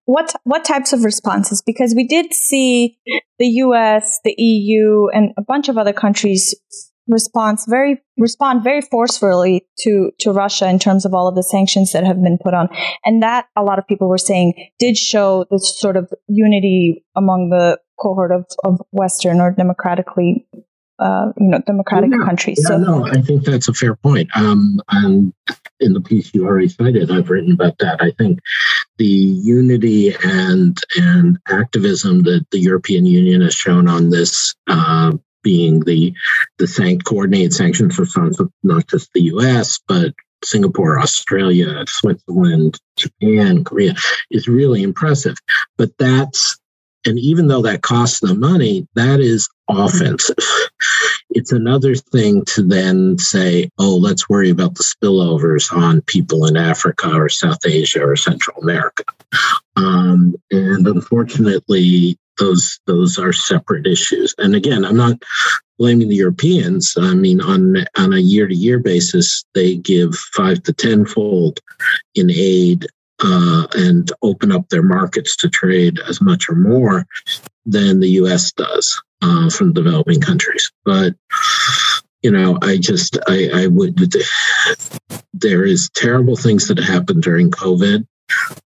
[0.05, 1.63] what what types of responses?
[1.65, 2.99] Because we did see
[3.39, 6.55] the U.S., the EU, and a bunch of other countries
[7.09, 11.93] response very respond very forcefully to to Russia in terms of all of the sanctions
[11.93, 12.69] that have been put on,
[13.05, 17.51] and that a lot of people were saying did show this sort of unity among
[17.51, 20.47] the cohort of, of Western or democratically
[21.01, 22.61] uh, you know democratic yeah, countries.
[22.63, 24.29] Yeah, so no, I think that's a fair point.
[24.37, 25.33] Um, and
[25.81, 28.03] in the piece you already cited, I've written about that.
[28.03, 28.41] I think
[28.99, 34.55] the unity and and activism that the European Union has shown on this.
[34.69, 36.13] Uh, being the
[36.59, 39.81] the sanct- coordinated sanctions response of not just the U.S.
[39.89, 40.13] but
[40.45, 43.95] Singapore, Australia, Switzerland, Japan, Korea
[44.31, 45.39] is really impressive.
[45.77, 46.60] But that's
[47.07, 50.37] and even though that costs them money, that is offensive.
[51.33, 56.57] It's another thing to then say, oh, let's worry about the spillovers on people in
[56.57, 59.05] Africa or South Asia or Central America.
[59.77, 64.35] Um, and unfortunately, those those are separate issues.
[64.39, 65.23] And again, I'm not
[65.79, 66.95] blaming the Europeans.
[66.99, 71.61] I mean, on on a year to year basis, they give five to tenfold
[72.17, 72.87] in aid
[73.23, 77.07] uh, and open up their markets to trade as much or more
[77.67, 78.53] than the U.S.
[78.53, 80.71] does uh, from developing countries.
[80.85, 81.15] But
[82.23, 83.99] you know, I just I, I would.
[85.33, 88.07] There is terrible things that happened during COVID.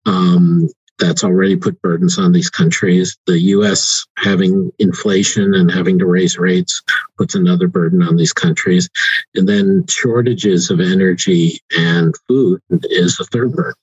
[0.07, 3.17] Um, that's already put burdens on these countries.
[3.27, 6.81] The US having inflation and having to raise rates
[7.19, 8.89] puts another burden on these countries.
[9.35, 13.75] And then shortages of energy and food is the third burden.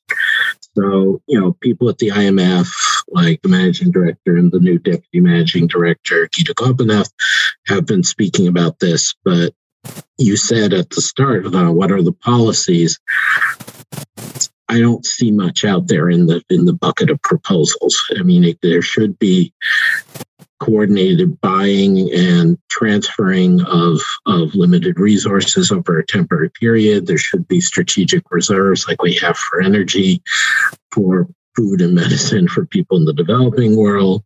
[0.75, 2.69] So, you know, people at the IMF,
[3.09, 7.11] like the managing director and the new deputy managing director, Gita Gopinath,
[7.67, 9.15] have been speaking about this.
[9.25, 9.53] But
[10.17, 12.99] you said at the start, uh, what are the policies?
[14.69, 17.99] I don't see much out there in the in the bucket of proposals.
[18.17, 19.51] I mean, it, there should be
[20.59, 27.07] coordinated buying and transferring of, of limited resources over a temporary period.
[27.07, 30.21] There should be strategic reserves like we have for energy,
[30.91, 34.23] for food and medicine for people in the developing world.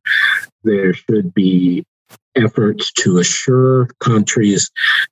[0.64, 1.86] There should be
[2.36, 4.72] efforts to assure countries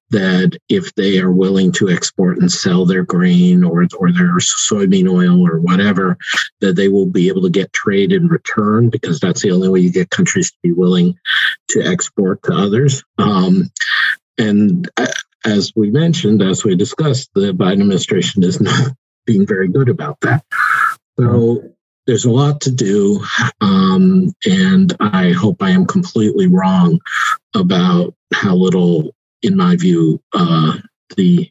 [0.10, 5.10] that if they are willing to export and sell their grain or, or their soybean
[5.10, 6.18] oil or whatever,
[6.60, 9.80] that they will be able to get trade in return because that's the only way
[9.80, 11.16] you get countries to be willing
[11.70, 13.04] to export to others.
[13.18, 13.72] Um,
[14.38, 14.90] and
[15.46, 18.92] as we mentioned, as we discussed, the Biden administration is not
[19.26, 20.44] being very good about that.
[21.20, 21.64] So
[22.12, 23.24] there's a lot to do,
[23.62, 27.00] um, and I hope I am completely wrong
[27.56, 30.74] about how little, in my view, uh,
[31.16, 31.50] the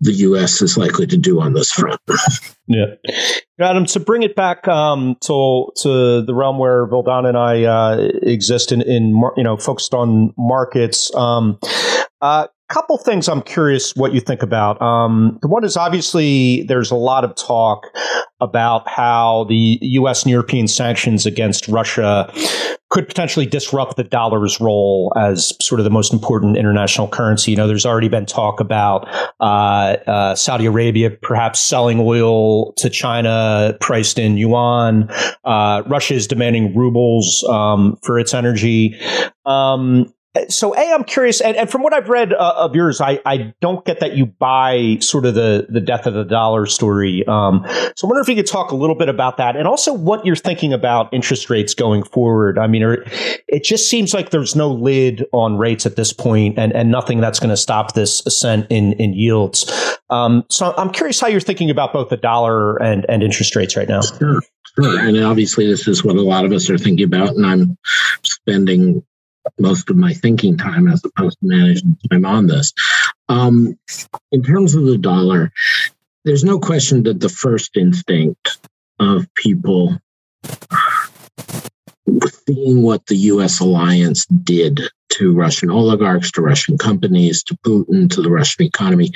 [0.00, 0.62] the U.S.
[0.62, 2.00] is likely to do on this front.
[2.66, 2.94] Yeah,
[3.60, 3.84] Adam.
[3.84, 8.72] To bring it back um, to to the realm where Vildana and I uh, exist
[8.72, 11.14] in, in you know focused on markets.
[11.14, 11.58] Um,
[12.22, 14.80] uh, couple things I'm curious what you think about.
[14.80, 17.86] Um, the one is obviously there's a lot of talk
[18.40, 20.22] about how the U.S.
[20.22, 22.32] and European sanctions against Russia
[22.90, 27.50] could potentially disrupt the dollar's role as sort of the most important international currency.
[27.50, 29.08] You know, there's already been talk about
[29.40, 35.08] uh, uh, Saudi Arabia perhaps selling oil to China priced in yuan.
[35.44, 38.96] Uh, Russia is demanding rubles um, for its energy.
[39.44, 40.12] Um,
[40.48, 43.54] so a i'm curious and, and from what i've read uh, of yours I, I
[43.60, 47.64] don't get that you buy sort of the the death of the dollar story um,
[47.96, 50.24] so i wonder if you could talk a little bit about that and also what
[50.26, 53.04] you're thinking about interest rates going forward i mean are,
[53.48, 57.20] it just seems like there's no lid on rates at this point and, and nothing
[57.20, 59.70] that's going to stop this ascent in, in yields
[60.10, 63.76] um, so i'm curious how you're thinking about both the dollar and, and interest rates
[63.76, 64.40] right now sure
[64.76, 64.98] Sure.
[64.98, 67.36] And obviously, this is what a lot of us are thinking about.
[67.36, 67.78] And I'm
[68.24, 69.04] spending
[69.58, 72.72] most of my thinking time as opposed to managing time on this.
[73.28, 73.78] Um,
[74.32, 75.52] in terms of the dollar,
[76.24, 78.58] there's no question that the first instinct
[78.98, 79.98] of people
[82.46, 84.80] seeing what the US alliance did
[85.10, 89.12] to Russian oligarchs, to Russian companies, to Putin, to the Russian economy,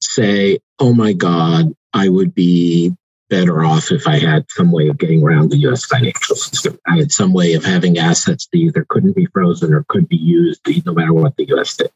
[0.00, 2.94] say, oh my God, I would be
[3.30, 6.78] better off if I had some way of getting around the US financial system.
[6.86, 10.16] I had some way of having assets that either couldn't be frozen or could be
[10.16, 11.90] used no matter what the US did.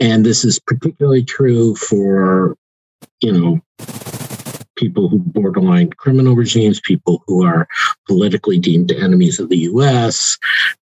[0.00, 2.56] And this is particularly true for,
[3.20, 3.60] you know,
[4.76, 7.68] people who borderline criminal regimes, people who are
[8.08, 10.38] politically deemed enemies of the US,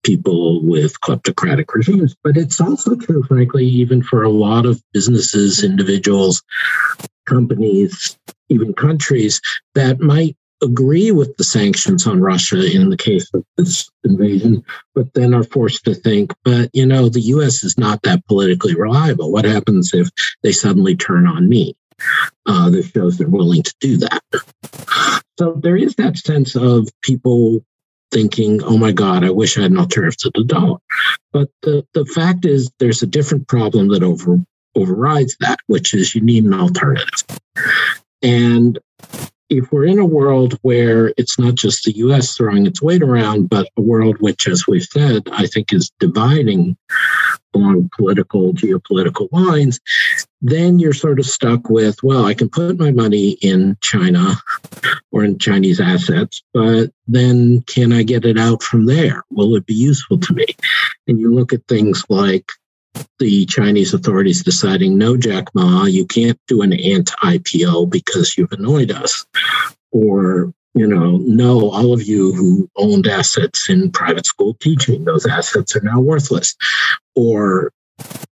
[0.03, 2.15] people with kleptocratic regimes.
[2.23, 6.43] But it's also true, frankly, even for a lot of businesses, individuals,
[7.25, 8.17] companies,
[8.49, 9.41] even countries
[9.75, 14.63] that might agree with the sanctions on Russia in the case of this invasion,
[14.95, 18.75] but then are forced to think, but you know, the US is not that politically
[18.75, 19.31] reliable.
[19.31, 20.09] What happens if
[20.43, 21.75] they suddenly turn on me?
[22.45, 24.23] Uh, this shows they're willing to do that.
[25.37, 27.63] So there is that sense of people
[28.11, 30.77] thinking, oh my God, I wish I had an alternative to the dollar.
[31.33, 34.39] But the, the fact is, there's a different problem that over,
[34.75, 37.25] overrides that, which is you need an alternative.
[38.21, 38.79] And
[39.49, 43.49] if we're in a world where it's not just the US throwing its weight around,
[43.49, 46.75] but a world which, as we've said, I think is dividing
[47.53, 49.79] along political, geopolitical lines,
[50.41, 54.35] then you're sort of stuck with, well, I can put my money in China
[55.11, 59.23] or in Chinese assets, but then can I get it out from there?
[59.31, 60.45] Will it be useful to me?
[61.07, 62.51] And you look at things like
[63.19, 68.51] the Chinese authorities deciding, no, Jack Ma, you can't do an ant IPO because you've
[68.51, 69.25] annoyed us.
[69.91, 75.25] Or, you know, no, all of you who owned assets in private school teaching, those
[75.25, 76.55] assets are now worthless.
[77.15, 77.71] Or,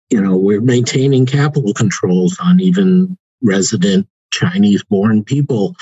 [0.09, 5.75] you know, we're maintaining capital controls on even resident Chinese born people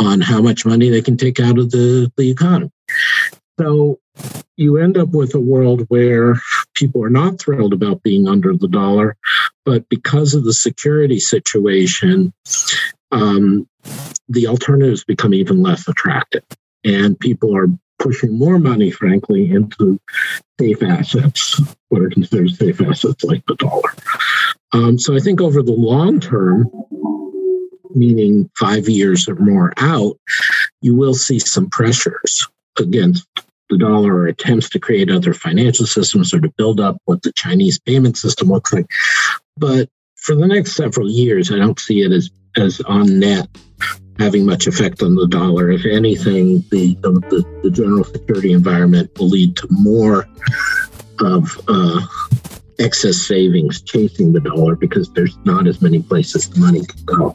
[0.00, 2.70] on how much money they can take out of the, the economy.
[3.58, 3.98] So
[4.56, 6.40] you end up with a world where
[6.76, 9.16] people are not thrilled about being under the dollar,
[9.64, 12.32] but because of the security situation,
[13.10, 13.68] um,
[14.28, 16.44] the alternatives become even less attractive.
[16.84, 17.66] And people are
[17.98, 19.98] pushing more money, frankly, into
[20.60, 23.94] safe assets, what are considered safe assets like the dollar.
[24.72, 26.70] Um, so I think over the long term,
[27.94, 30.18] meaning five years or more out,
[30.82, 32.46] you will see some pressures
[32.78, 33.26] against
[33.70, 37.32] the dollar or attempts to create other financial systems or to build up what the
[37.32, 38.86] Chinese payment system looks like.
[39.56, 43.48] But for the next several years, I don't see it as, as on net
[44.18, 45.70] having much effect on the dollar.
[45.70, 50.26] If anything, the, the, the general security environment will lead to more
[51.20, 52.00] of uh,
[52.78, 57.34] excess savings chasing the dollar because there's not as many places the money can go.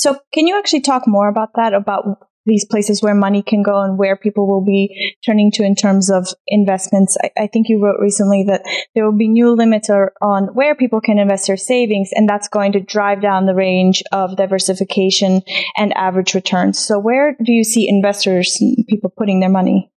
[0.00, 1.74] So, can you actually talk more about that?
[1.74, 5.74] About these places where money can go and where people will be turning to in
[5.74, 7.18] terms of investments.
[7.22, 8.62] I, I, think you wrote recently that
[8.94, 12.72] there will be new limits on where people can invest their savings, and that's going
[12.72, 15.42] to drive down the range of diversification
[15.76, 16.78] and average returns.
[16.78, 19.92] So, where do you see investors, people putting their money?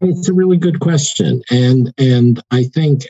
[0.00, 3.02] It's a really good question, and and I think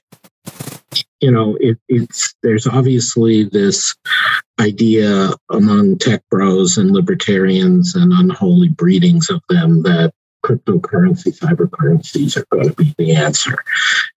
[1.21, 3.95] you know, it, it's there's obviously this
[4.61, 10.13] idea among tech bros and libertarians and unholy breedings of them that
[10.47, 13.57] cryptocurrency, cyber currencies are going to be the answer.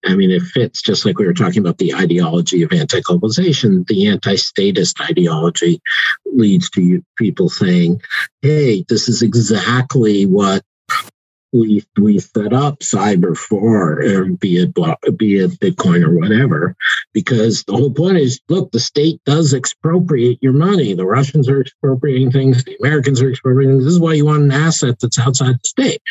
[0.06, 3.86] I mean, it fits just like we were talking about the ideology of anti globalization.
[3.86, 5.80] The anti statist ideology
[6.26, 8.00] leads to people saying,
[8.42, 10.62] hey, this is exactly what
[11.52, 14.74] we we set up cyber for uh, be it
[15.16, 16.76] be it bitcoin or whatever
[17.12, 20.94] because the whole point is look the state does expropriate your money.
[20.94, 23.84] The russians are expropriating things the americans are expropriating things.
[23.84, 26.02] this is why you want an asset that's outside the state.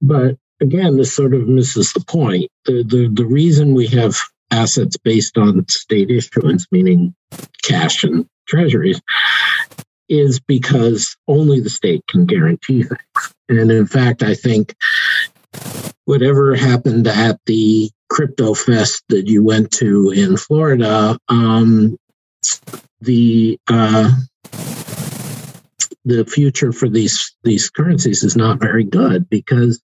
[0.00, 2.50] But again this sort of misses the point.
[2.64, 4.16] The the, the reason we have
[4.50, 7.14] assets based on state issuance meaning
[7.62, 9.00] cash and treasuries
[10.08, 13.34] is because only the state can guarantee things.
[13.48, 14.74] And in fact, I think
[16.04, 21.96] whatever happened at the crypto fest that you went to in Florida, um,
[23.00, 24.10] the uh,
[26.04, 29.80] the future for these these currencies is not very good because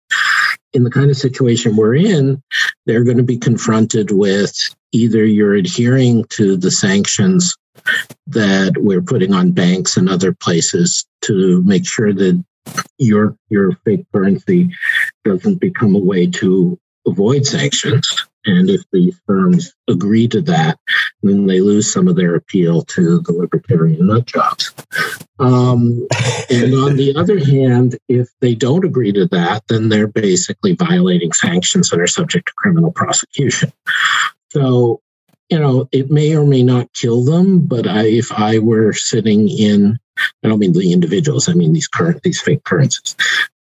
[0.73, 2.43] in the kind of situation we're in,
[2.87, 4.53] they're going to be confronted with
[4.93, 7.57] either you're adhering to the sanctions
[8.29, 12.43] that we're putting on banks and other places to make sure that
[12.99, 14.71] your your fake currency
[15.25, 18.27] doesn't become a way to avoid sanctions.
[18.47, 20.79] And if these firms agree to that,
[21.23, 24.73] then they lose some of their appeal to the libertarian nut jobs.
[25.39, 26.07] Um,
[26.51, 31.33] and on the other hand, if they don't agree to that, then they're basically violating
[31.33, 33.73] sanctions and are subject to criminal prosecution.
[34.51, 35.01] So
[35.51, 39.49] you know, it may or may not kill them, but I, if I were sitting
[39.49, 39.99] in,
[40.43, 43.15] I don't mean the individuals, I mean these current, these fake currencies.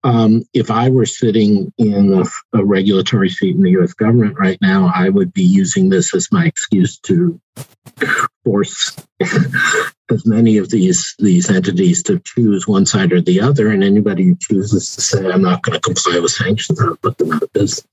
[0.04, 3.94] Um, if I were sitting in a, a, regulatory seat in the U.S.
[3.94, 7.40] government right now, I would be using this as my excuse to
[8.44, 13.84] force as many of these these entities to choose one side or the other, and
[13.84, 17.32] anybody who chooses to say I'm not going to comply with sanctions, I'll put them
[17.32, 17.88] out of business.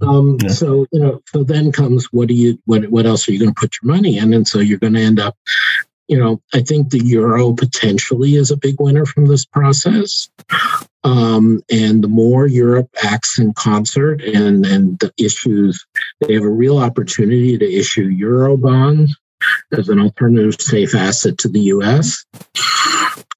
[0.00, 0.48] Um, yeah.
[0.48, 3.54] So you know, so then comes what do you what what else are you going
[3.54, 4.32] to put your money in?
[4.32, 5.36] And so you're going to end up,
[6.08, 10.28] you know, I think the euro potentially is a big winner from this process.
[11.04, 15.84] Um, and the more Europe acts in concert and and the issues,
[16.20, 19.14] they have a real opportunity to issue euro bonds
[19.76, 22.24] as an alternative safe asset to the U.S.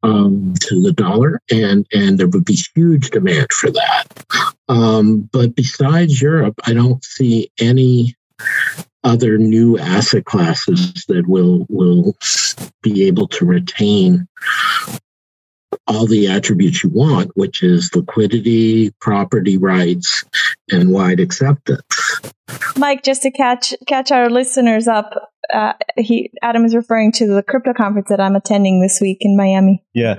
[0.02, 4.53] Um, to the dollar, and and there would be huge demand for that.
[4.68, 8.16] Um, but besides Europe, I don't see any
[9.02, 12.16] other new asset classes that will will
[12.82, 14.26] be able to retain
[15.86, 20.24] all the attributes you want, which is liquidity, property rights,
[20.70, 22.20] and wide acceptance.
[22.76, 27.42] Mike, just to catch catch our listeners up, uh, he Adam is referring to the
[27.42, 29.84] crypto conference that I'm attending this week in Miami.
[29.92, 30.16] Yeah,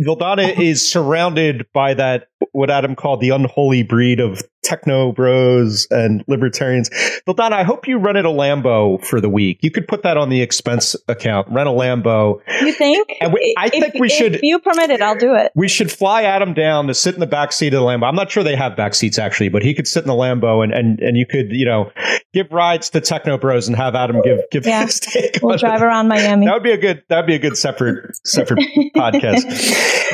[0.00, 6.24] Vildana is surrounded by that what Adam called the unholy breed of techno bros and
[6.26, 6.90] libertarians.
[7.26, 9.60] Vildana, I hope you rented a Lambo for the week.
[9.62, 11.48] You could put that on the expense account.
[11.50, 12.40] Rent a Lambo.
[12.60, 13.08] You think?
[13.32, 14.36] We, I think we should.
[14.36, 15.52] If you permit it, I'll do it.
[15.54, 18.08] We should fly Adam down to sit in the back seat of the Lambo.
[18.08, 20.62] I'm not sure they have back seats actually, but he could sit in the Lambo
[20.62, 21.90] and and and you could you know
[22.32, 24.84] give rides to techno bros and have Adam give give yeah.
[24.84, 25.38] his take.
[25.42, 25.84] We'll drive it.
[25.84, 26.46] around Miami.
[26.46, 27.02] That would be a good.
[27.08, 28.58] That would be a good separate separate
[28.96, 29.44] podcast.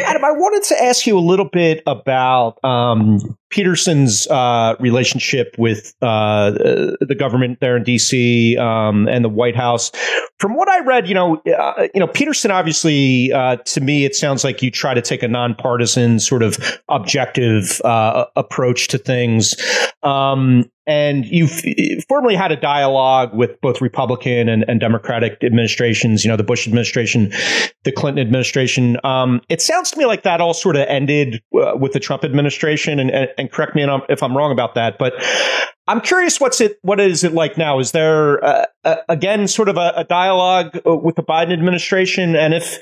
[0.05, 3.19] Adam, I wanted to ask you a little bit about um,
[3.53, 8.57] Peterson's uh, relationship with uh, the government there in D.C.
[8.57, 9.93] Um, and the White House.
[10.43, 14.17] From what I read, you know, uh, you know, Peterson obviously, uh, to me, it
[14.17, 19.55] sounds like you try to take a nonpartisan, sort of objective uh, approach to things.
[20.03, 21.63] Um, and you've
[22.09, 26.67] formerly had a dialogue with both Republican and, and, Democratic administrations, you know, the Bush
[26.67, 27.31] administration,
[27.85, 28.97] the Clinton administration.
[29.05, 32.25] Um, it sounds to me like that all sort of ended uh, with the Trump
[32.25, 32.99] administration.
[32.99, 34.99] And, and, and correct me if I'm wrong about that.
[34.99, 35.15] But
[35.89, 36.79] I'm curious, what's it?
[36.83, 37.81] What is it like now?
[37.81, 42.37] Is there uh, uh, again sort of a, a, dialogue uh, with the Biden administration?
[42.37, 42.79] And if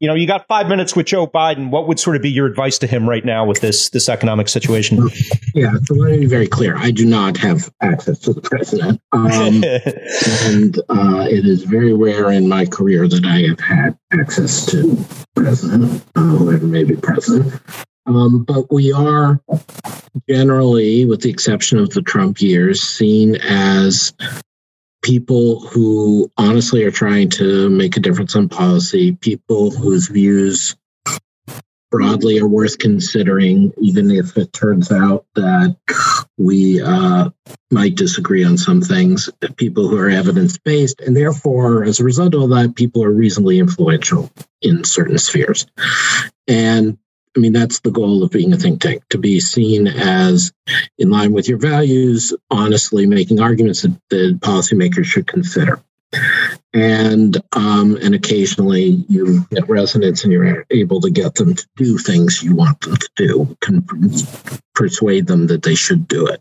[0.00, 2.46] you know you got five minutes with Joe Biden, what would sort of be your
[2.46, 5.08] advice to him right now with this this economic situation?
[5.54, 6.76] Yeah, so let me be very clear.
[6.76, 9.62] I do not have access to the president, um,
[10.44, 14.98] and uh, it is very rare in my career that I have had access to
[15.36, 17.54] president, uh, whoever may be president.
[18.06, 19.40] Um, but we are
[20.28, 24.12] generally, with the exception of the Trump years, seen as
[25.02, 30.76] people who honestly are trying to make a difference on policy, people whose views
[31.90, 35.76] broadly are worth considering, even if it turns out that
[36.38, 37.28] we uh,
[37.70, 41.00] might disagree on some things, people who are evidence based.
[41.00, 44.30] And therefore, as a result of that, people are reasonably influential
[44.62, 45.66] in certain spheres.
[46.46, 46.96] And
[47.36, 50.52] I mean, that's the goal of being a think tank to be seen as
[50.98, 55.80] in line with your values, honestly making arguments that the policymakers should consider.
[56.72, 61.98] and um, and occasionally you get resonance and you're able to get them to do
[61.98, 63.84] things you want them to do can
[64.74, 66.40] persuade them that they should do it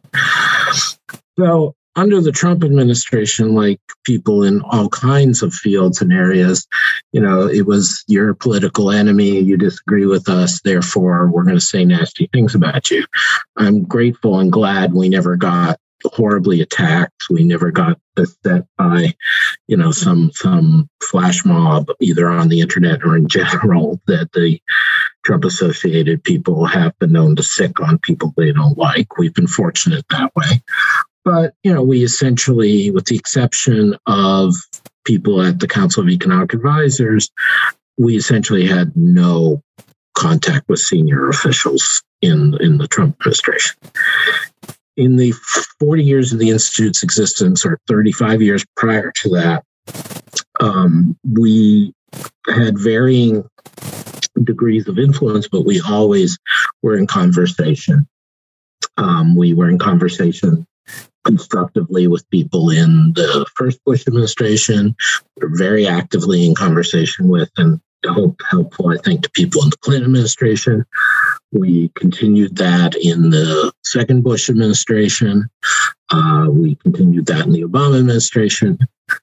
[1.38, 6.68] so under the Trump administration, like people in all kinds of fields and areas,
[7.12, 11.62] you know, it was your political enemy, you disagree with us, therefore we're going to
[11.62, 13.06] say nasty things about you.
[13.58, 17.26] I'm grateful and glad we never got horribly attacked.
[17.30, 19.14] We never got beset by,
[19.68, 24.60] you know, some some flash mob either on the internet or in general that the
[25.26, 29.18] Trump associated people have been known to sic on people they don't like.
[29.18, 30.62] We've been fortunate that way.
[31.30, 34.56] But, you know, we essentially, with the exception of
[35.06, 37.30] people at the Council of Economic Advisors,
[38.00, 39.62] we essentially had no
[40.18, 43.78] contact with senior officials in, in the Trump administration.
[44.98, 45.36] In the
[45.80, 49.64] 40 years of the Institute's existence, or 35 years prior to that,
[50.60, 51.94] um, we
[52.48, 53.48] had varying
[54.44, 56.40] degrees of influence, but we always
[56.82, 58.08] were in conversation.
[58.98, 60.66] Um, we were in conversation
[61.26, 64.96] constructively with people in the first Bush administration.
[65.40, 70.06] Very actively in conversation with and hope helpful, I think, to people in the Clinton
[70.06, 70.86] administration.
[71.52, 75.50] We continued that in the second Bush administration.
[76.10, 78.80] Uh, we continued that in the Obama administration.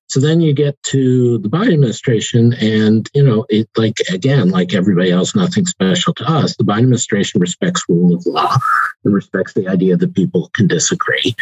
[0.09, 4.75] So then you get to the Biden administration, and you know, it like again, like
[4.75, 6.57] everybody else, nothing special to us.
[6.57, 8.57] The Biden administration respects rule of law
[9.05, 11.35] and respects the idea that people can disagree,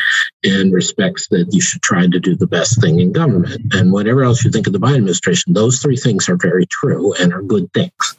[0.44, 3.74] and respects that you should try to do the best thing in government.
[3.74, 7.12] And whatever else you think of the Biden administration, those three things are very true
[7.14, 8.18] and are good things.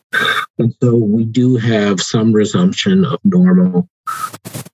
[0.57, 3.89] And so we do have some resumption of normal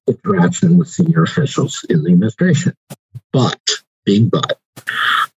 [0.07, 2.75] interaction with senior officials in the administration.
[3.33, 3.59] But,
[4.05, 4.59] big but,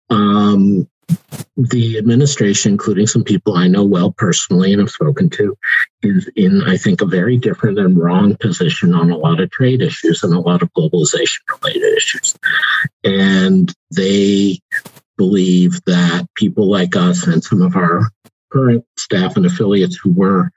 [0.09, 0.87] um,
[1.57, 5.55] the administration, including some people I know well personally and have spoken to,
[6.01, 9.81] is in, I think, a very different and wrong position on a lot of trade
[9.81, 12.35] issues and a lot of globalization related issues.
[13.03, 14.59] And they
[15.17, 18.09] believe that people like us and some of our
[18.51, 20.51] current staff and affiliates who were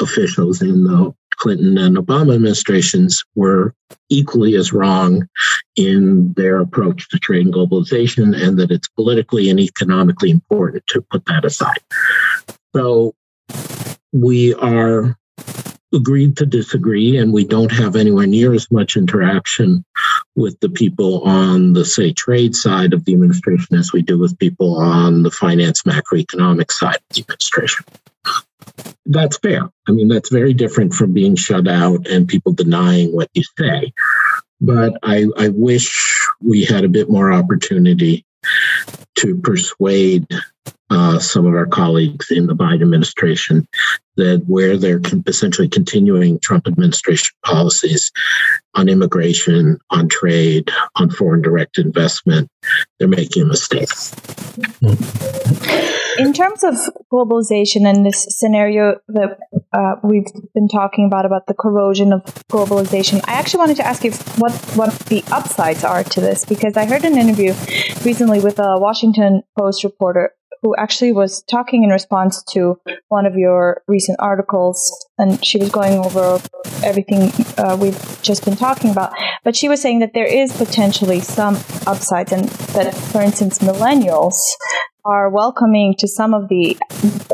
[0.00, 3.74] officials in the Clinton and Obama administrations were
[4.08, 5.26] equally as wrong
[5.74, 11.02] in their approach to trade and globalization, and that it's politically and economically important to
[11.10, 11.80] put that aside.
[12.76, 13.16] So
[14.12, 15.18] we are
[15.92, 19.84] agreed to disagree, and we don't have anywhere near as much interaction
[20.36, 24.38] with the people on the, say, trade side of the administration as we do with
[24.38, 27.84] people on the finance macroeconomic side of the administration
[29.06, 29.70] that's fair.
[29.88, 33.92] I mean, that's very different from being shut out and people denying what you say.
[34.60, 38.24] But I, I wish we had a bit more opportunity
[39.16, 40.26] to persuade
[40.90, 43.66] uh, some of our colleagues in the Biden administration
[44.16, 48.12] that where they're essentially continuing Trump administration policies
[48.74, 52.50] on immigration, on trade, on foreign direct investment,
[52.98, 53.88] they're making a mistake.
[56.22, 56.76] In terms of
[57.12, 59.38] globalization and this scenario that
[59.72, 64.04] uh, we've been talking about, about the corrosion of globalization, I actually wanted to ask
[64.04, 67.54] you what, what the upsides are to this, because I heard an interview
[68.04, 70.30] recently with a Washington Post reporter
[70.62, 74.78] who actually was talking in response to one of your recent articles,
[75.18, 76.40] and she was going over
[76.84, 79.12] everything uh, we've just been talking about.
[79.42, 81.56] But she was saying that there is potentially some
[81.88, 82.44] upsides, and
[82.76, 84.36] that, for instance, millennials
[85.04, 86.76] are welcoming to some of the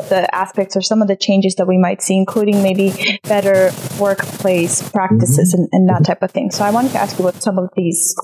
[0.09, 2.93] the aspects or some of the changes that we might see, including maybe
[3.23, 5.63] better workplace practices mm-hmm.
[5.63, 6.49] and, and, that type of thing.
[6.51, 8.15] So I wanted to ask you what some of these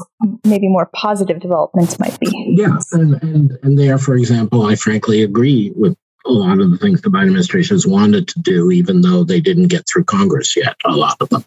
[0.43, 2.55] maybe more positive developments might be.
[2.57, 6.77] Yeah, and and, and there, for example, I frankly agree with a lot of the
[6.77, 10.55] things the Biden administration has wanted to do, even though they didn't get through Congress
[10.55, 11.45] yet, a lot of them.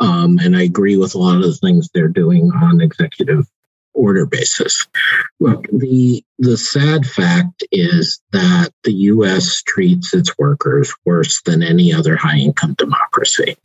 [0.00, 3.46] Um, and I agree with a lot of the things they're doing on executive
[3.96, 4.86] order basis.
[5.40, 9.62] Look, the the sad fact is that the U.S.
[9.62, 13.56] treats its workers worse than any other high income democracy,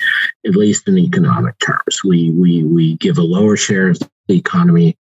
[0.47, 2.01] at least in economic terms.
[2.03, 4.97] We we we give a lower share of the economy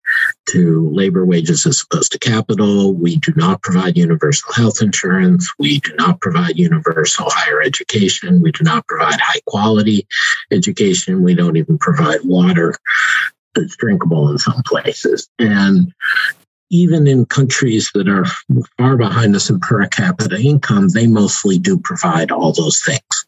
[0.48, 2.92] to labor wages as opposed to capital.
[2.92, 5.52] We do not provide universal health insurance.
[5.58, 8.42] We do not provide universal higher education.
[8.42, 10.06] We do not provide high quality
[10.50, 11.22] education.
[11.22, 12.74] We don't even provide water
[13.54, 15.28] that's drinkable in some places.
[15.38, 15.92] And
[16.70, 18.24] even in countries that are
[18.78, 23.26] far behind us in per capita income, they mostly do provide all those things.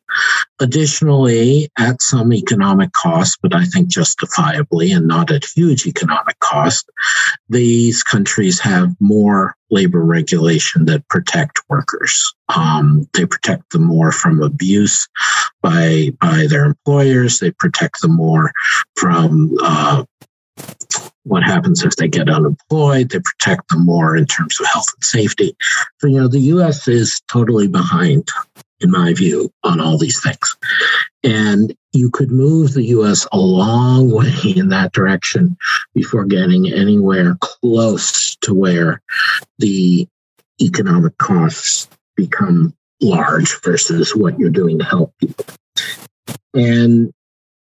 [0.61, 6.89] Additionally, at some economic cost, but I think justifiably and not at huge economic cost,
[7.49, 12.35] these countries have more labor regulation that protect workers.
[12.55, 15.09] Um, they protect them more from abuse
[15.63, 17.39] by by their employers.
[17.39, 18.53] They protect them more
[18.97, 20.05] from uh,
[21.25, 23.11] what happens if they get unemployed.
[23.11, 25.57] They protect them more in terms of health and safety.
[25.99, 26.89] So, you know, the U.S.
[26.89, 28.29] is totally behind,
[28.81, 30.57] in my view, on all these things.
[31.23, 33.27] And you could move the U.S.
[33.33, 35.57] a long way in that direction
[35.95, 39.01] before getting anywhere close to where
[39.59, 40.09] the
[40.61, 45.45] economic costs become large versus what you're doing to help people.
[46.55, 47.13] And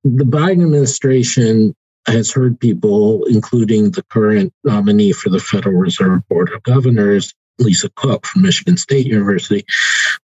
[0.04, 1.76] the Biden administration
[2.08, 7.89] has heard people, including the current nominee for the Federal Reserve Board of Governors, Lisa
[7.95, 9.66] Cook from Michigan State University,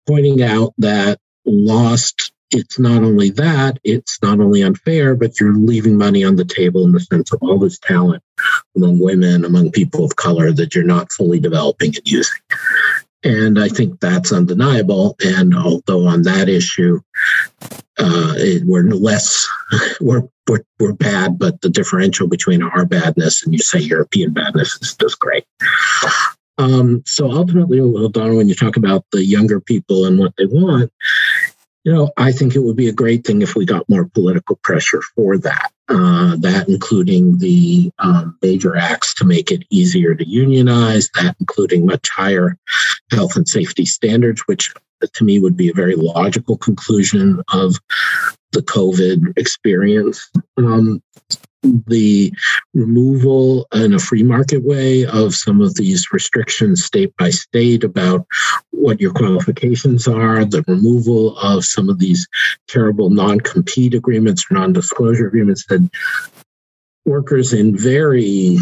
[0.07, 5.97] pointing out that lost it's not only that, it's not only unfair, but you're leaving
[5.97, 8.23] money on the table in the sense of all this talent
[8.75, 12.39] among women, among people of color that you're not fully developing and using.
[13.23, 15.17] And I think that's undeniable.
[15.23, 17.01] And although on that issue,
[17.99, 19.47] uh, it, we're less,
[20.01, 24.77] we're, we're, we're bad, but the differential between our badness and you say European badness
[24.81, 25.45] is just great.
[26.59, 27.77] Um, so ultimately,
[28.09, 30.91] Donna, when you talk about the younger people and what they want,
[31.87, 34.57] you know, I think it would be a great thing if we got more political
[34.57, 35.71] pressure for that.
[35.87, 41.85] Uh, that including the um, major acts to make it easier to unionize, that including
[41.85, 42.57] much higher
[43.09, 44.73] health and safety standards, which
[45.13, 47.77] to me would be a very logical conclusion of
[48.51, 50.29] the COVID experience.
[50.57, 51.01] Um,
[51.87, 52.33] the
[52.73, 58.25] removal in a free market way of some of these restrictions state by state about
[58.71, 62.27] what your qualifications are, the removal of some of these
[62.67, 65.89] terrible non compete agreements non disclosure agreements that
[67.05, 68.57] workers in very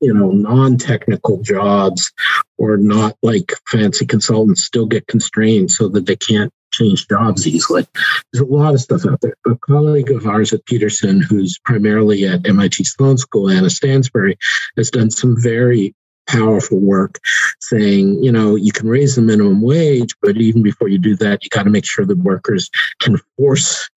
[0.00, 2.12] you know non-technical jobs
[2.56, 7.86] or not like fancy consultants still get constrained so that they can't change jobs easily
[8.32, 12.26] there's a lot of stuff out there a colleague of ours at peterson who's primarily
[12.26, 14.36] at mit sloan school anna stansbury
[14.76, 15.94] has done some very
[16.30, 17.18] powerful work
[17.60, 21.42] saying, you know, you can raise the minimum wage, but even before you do that,
[21.42, 22.70] you got to make sure the workers
[23.00, 23.88] can force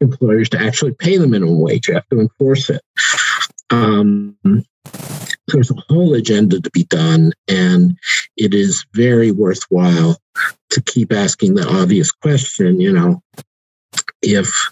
[0.00, 1.88] employers to actually pay the minimum wage.
[1.88, 2.82] You have to enforce it.
[3.70, 4.36] Um,
[5.48, 7.96] there's a whole agenda to be done, and
[8.36, 10.18] it is very worthwhile
[10.72, 12.80] to keep asking the obvious question.
[12.80, 13.22] You know,
[14.22, 14.70] if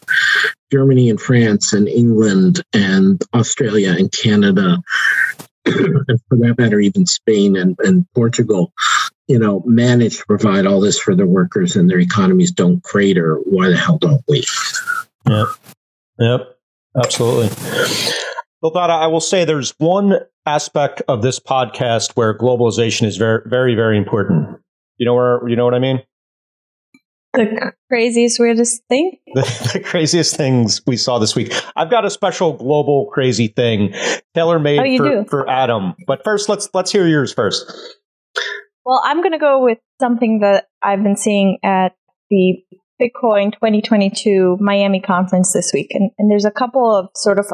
[0.72, 4.78] Germany and France and England and Australia and Canada,
[5.66, 8.72] and for that matter, even Spain and, and Portugal,
[9.28, 13.36] you know, manage to provide all this for their workers and their economies don't crater,
[13.44, 14.44] why the hell don't we?
[15.28, 15.46] Yep.
[16.18, 16.58] Yep.
[16.96, 17.48] Absolutely.
[18.62, 23.42] Well, Donna, I will say there's one aspect of this podcast where globalization is very,
[23.46, 24.60] very, very important.
[25.00, 26.02] You know where you know what I mean?
[27.32, 29.16] The craziest, weirdest thing?
[29.34, 31.54] The, the craziest things we saw this week.
[31.74, 33.94] I've got a special global crazy thing
[34.34, 35.94] tailor made Oh, for, for Adam.
[36.06, 37.72] But first let's let's hear yours first.
[38.84, 41.94] Well, I'm going to go with something that I've been seeing at
[42.28, 42.58] the
[43.00, 45.92] Bitcoin 2022 Miami conference this week.
[45.92, 47.46] And, and there's a couple of sort of,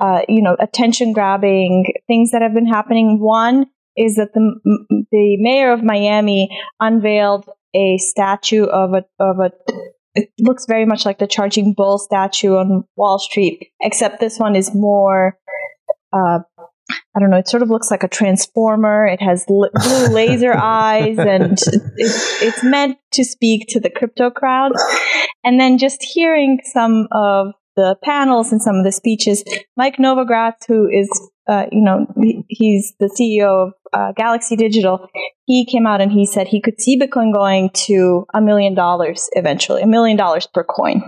[0.00, 3.18] uh, you know, attention grabbing things that have been happening.
[3.20, 3.66] One
[3.96, 4.54] is that the,
[5.10, 6.48] the mayor of Miami
[6.80, 9.50] unveiled a statue of a, of a,
[10.14, 14.56] it looks very much like the Charging Bull statue on Wall Street, except this one
[14.56, 15.38] is more,
[16.12, 16.40] uh,
[17.14, 17.38] I don't know.
[17.38, 19.06] It sort of looks like a transformer.
[19.06, 19.68] It has blue
[20.10, 24.72] laser eyes, and it's, it's meant to speak to the crypto crowd.
[25.44, 29.44] And then just hearing some of the panels and some of the speeches,
[29.76, 31.08] Mike Novogratz, who is,
[31.48, 32.06] uh, you know,
[32.48, 35.08] he's the CEO of uh, Galaxy Digital,
[35.46, 39.28] he came out and he said he could see Bitcoin going to a million dollars
[39.32, 41.02] eventually, a million dollars per coin.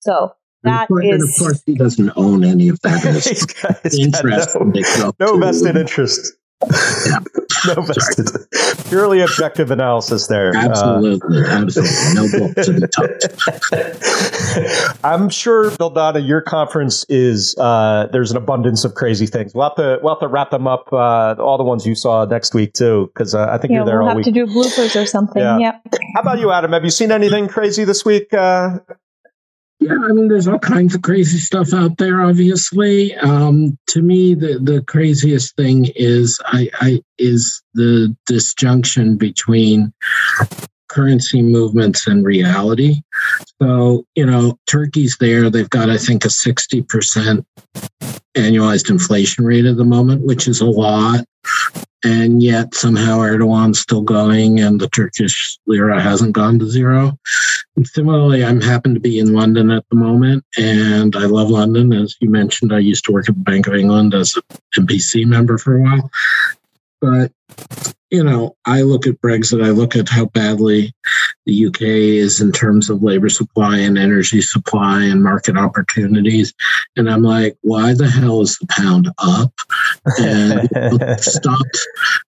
[0.00, 3.44] So And that of course, and of course, he doesn't own any of that He's
[3.46, 4.56] got- he's got interest.
[4.98, 6.34] no- no vested interest.
[7.06, 7.18] Yeah.
[7.66, 8.28] no vested.
[8.88, 10.50] Purely objective analysis there.
[10.56, 12.14] Uh, Absolutely, absolutely.
[12.14, 13.28] No book to be touched.
[15.04, 19.54] I'm sure, Vildana, your conference is uh, there's an abundance of crazy things.
[19.54, 20.92] We'll have to we'll have to wrap them up.
[20.92, 23.86] Uh, all the ones you saw next week too, because uh, I think yeah, you're
[23.86, 25.40] there we'll all have to do bloopers or something.
[25.42, 25.58] Yeah.
[25.58, 25.78] Yeah.
[26.14, 26.72] How about you, Adam?
[26.72, 28.32] Have you seen anything crazy this week?
[29.80, 32.20] Yeah, I mean, there's all kinds of crazy stuff out there.
[32.22, 39.92] Obviously, um, to me, the the craziest thing is I, I is the disjunction between
[40.88, 43.02] currency movements and reality.
[43.62, 45.50] So, you know, Turkey's there.
[45.50, 47.44] They've got, I think, a 60%
[48.34, 51.24] annualized inflation rate at the moment, which is a lot.
[52.04, 57.18] And yet somehow Erdogan's still going and the Turkish lira hasn't gone to zero.
[57.84, 61.92] Similarly, I'm happen to be in London at the moment and I love London.
[61.92, 65.26] As you mentioned, I used to work at the Bank of England as an MPC
[65.26, 66.10] member for a while.
[67.00, 67.32] But
[68.10, 70.92] you know, I look at Brexit, I look at how badly
[71.48, 76.52] the UK is in terms of labor supply and energy supply and market opportunities.
[76.94, 79.52] And I'm like, why the hell is the pound up?
[80.18, 80.68] And
[81.00, 81.78] they've stopped,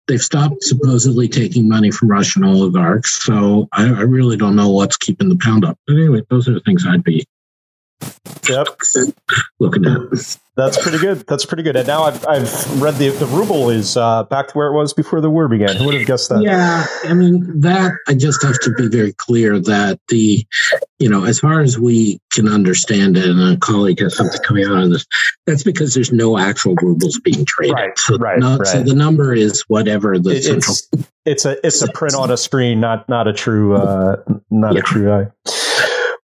[0.08, 3.22] they've stopped supposedly taking money from Russian oligarchs.
[3.22, 5.78] So I, I really don't know what's keeping the pound up.
[5.86, 7.26] But anyway, those are the things I'd be
[8.48, 8.66] Yep.
[9.60, 10.36] looking at.
[10.56, 11.24] That's pretty good.
[11.26, 11.76] That's pretty good.
[11.76, 14.92] And now I've, I've read the, the ruble is uh, back to where it was
[14.92, 15.76] before the war began.
[15.76, 16.42] Who would have guessed that?
[16.42, 17.92] Yeah, I mean that.
[18.08, 20.44] I just have to be very clear that the,
[20.98, 24.64] you know, as far as we can understand it, and a colleague has something coming
[24.66, 25.06] out of this.
[25.46, 27.74] That's because there's no actual rubles being traded.
[27.74, 30.76] Right, so, right, not, so the number is whatever the It- central.
[30.92, 34.16] it's it's a it's a print on a screen, not not a true uh,
[34.50, 34.80] not Yeah.
[34.80, 35.26] a true eye.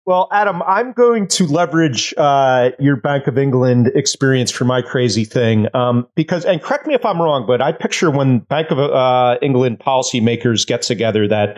[0.06, 5.24] Well, Adam, I'm going to leverage uh, your Bank of England experience for my crazy
[5.24, 8.80] thing um, because, and correct me if I'm wrong, but I picture when Bank of
[8.80, 11.58] uh, England policymakers get together that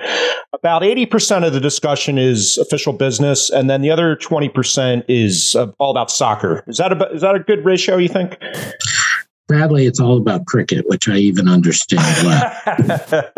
[0.53, 5.71] about 80% of the discussion is official business, and then the other 20% is uh,
[5.79, 6.63] all about soccer.
[6.67, 7.97] Is that a is that a good ratio?
[7.97, 8.37] You think?
[9.51, 13.13] Sadly, it's all about cricket, which I even understand less.
[13.13, 13.29] all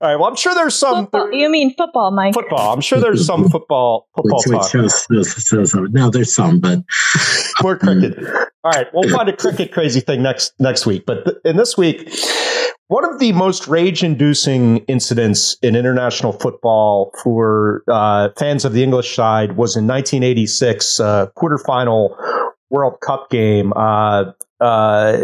[0.00, 0.16] right.
[0.16, 1.32] Well, I'm sure there's some Football.
[1.32, 2.34] You mean football, Mike?
[2.34, 2.72] football.
[2.74, 4.70] I'm sure there's some football football which, which talk.
[4.70, 6.80] shows, shows, shows, no, there's some, but
[7.62, 8.18] More cricket.
[8.64, 11.04] All right, we'll find a cricket crazy thing next next week.
[11.06, 12.10] But th- in this week,
[12.88, 19.14] one of the most rage-inducing incidents in international football for uh, fans of the English
[19.14, 22.14] side was in 1986 uh, quarterfinal
[22.74, 23.72] World Cup game.
[23.76, 25.16] Uh, uh,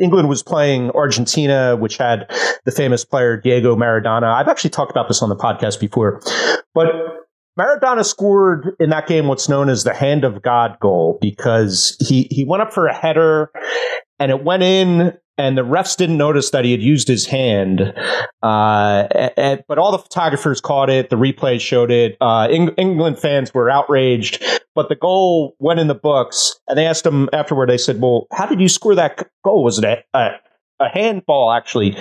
[0.00, 2.26] England was playing Argentina, which had
[2.64, 4.32] the famous player Diego Maradona.
[4.34, 6.22] I've actually talked about this on the podcast before,
[6.74, 6.86] but
[7.58, 12.26] Maradona scored in that game what's known as the hand of God goal because he,
[12.30, 13.50] he went up for a header
[14.18, 17.80] and it went in and the refs didn't notice that he had used his hand.
[18.42, 21.10] Uh, a- a- but all the photographers caught it.
[21.10, 22.16] The replay showed it.
[22.20, 24.42] Uh, Eng- England fans were outraged,
[24.80, 26.58] but the goal went in the books.
[26.66, 29.62] And they asked him afterward, they said, well, how did you score that goal?
[29.62, 30.30] Was it a, a,
[30.80, 31.94] a handball actually?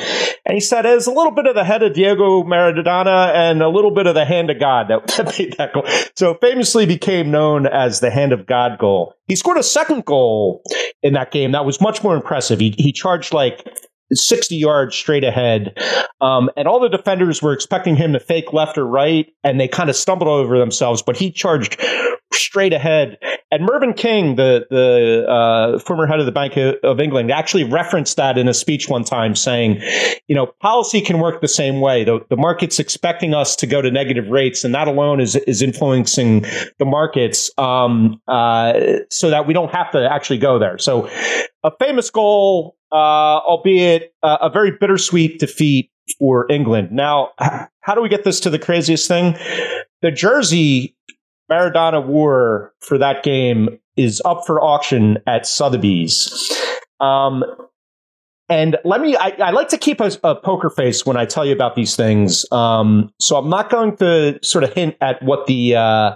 [0.45, 3.67] And he said, it's a little bit of the head of Diego Maradona and a
[3.67, 5.84] little bit of the hand of God that, that made that goal.
[6.15, 9.13] So famously became known as the hand of God goal.
[9.27, 10.63] He scored a second goal
[11.03, 12.61] in that game that was much more impressive.
[12.61, 13.67] He, he charged like
[14.12, 15.78] 60 yards straight ahead.
[16.22, 19.68] Um, and all the defenders were expecting him to fake left or right, and they
[19.68, 21.80] kind of stumbled over themselves, but he charged
[22.34, 23.18] straight ahead.
[23.52, 28.18] And Mervyn King, the the uh, former head of the Bank of- England, actually referenced
[28.18, 29.82] that in a speech one time, saying,
[30.28, 32.04] "You know, policy can work the same way.
[32.04, 35.64] The, the market's expecting us to go to negative rates, and that alone is is
[35.64, 36.45] influencing
[36.78, 38.74] the markets, um, uh,
[39.10, 41.10] so that we don't have to actually go there." So,
[41.64, 45.89] a famous goal, uh, albeit uh, a very bittersweet defeat
[46.20, 46.91] for England.
[46.91, 47.32] Now,
[47.82, 49.36] how do we get this to the craziest thing?
[50.02, 50.95] The jersey
[51.50, 56.32] Maradona wore for that game is up for auction at Sotheby's.
[57.00, 57.43] Um,
[58.47, 61.45] and let me, I, I like to keep a, a poker face when I tell
[61.45, 62.45] you about these things.
[62.52, 66.16] Um, so I'm not going to sort of hint at what the, uh,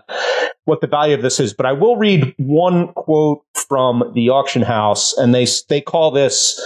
[0.66, 4.64] what the value of this is, but I will read one quote from the auction
[4.64, 6.60] house and they, they call this,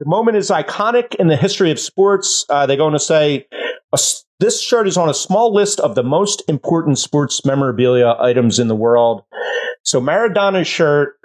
[0.00, 2.44] the moment is iconic in the history of sports.
[2.48, 3.46] Uh, they're going to say,
[3.92, 3.98] a
[4.40, 8.68] this shirt is on a small list of the most important sports memorabilia items in
[8.68, 9.24] the world.
[9.82, 11.16] So Maradona's shirt,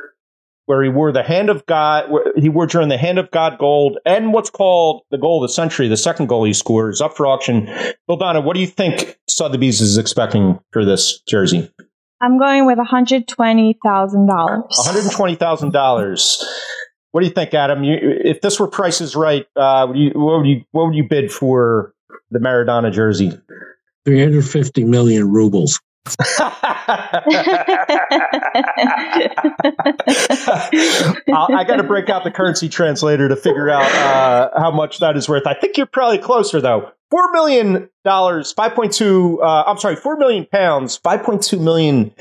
[0.66, 3.60] where he wore the hand of God, where he wore during the hand of God
[3.60, 7.02] gold, and what's called the goal of the century, the second goal he scored, is
[7.02, 7.68] up for auction.
[8.10, 11.72] Vildana, what do you think Sotheby's is expecting for this jersey?
[12.22, 14.28] I'm going with $120,000.
[14.28, 16.44] One hundred twenty thousand dollars.
[17.12, 17.84] What do you think, Adam?
[17.84, 21.08] You, if this were prices right, uh, would you, what would you what would you
[21.08, 21.93] bid for
[22.32, 23.32] the Maradona jersey?
[24.06, 25.80] 350 million rubles.
[26.20, 27.24] I,
[31.32, 35.16] I got to break out the currency translator to figure out uh, how much that
[35.16, 35.48] is worth.
[35.48, 36.92] I think you're probably closer though.
[37.10, 39.40] Four million dollars, five point two.
[39.42, 42.14] Uh, I'm sorry, four million pounds, five point two million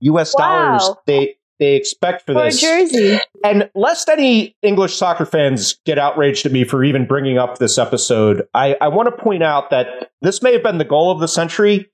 [0.00, 0.34] U.S.
[0.34, 0.82] dollars.
[0.82, 0.98] Wow.
[1.06, 2.60] They they expect for this.
[2.60, 3.18] jersey.
[3.44, 7.78] And lest any English soccer fans get outraged at me for even bringing up this
[7.78, 11.20] episode, I, I want to point out that this may have been the goal of
[11.20, 11.88] the century.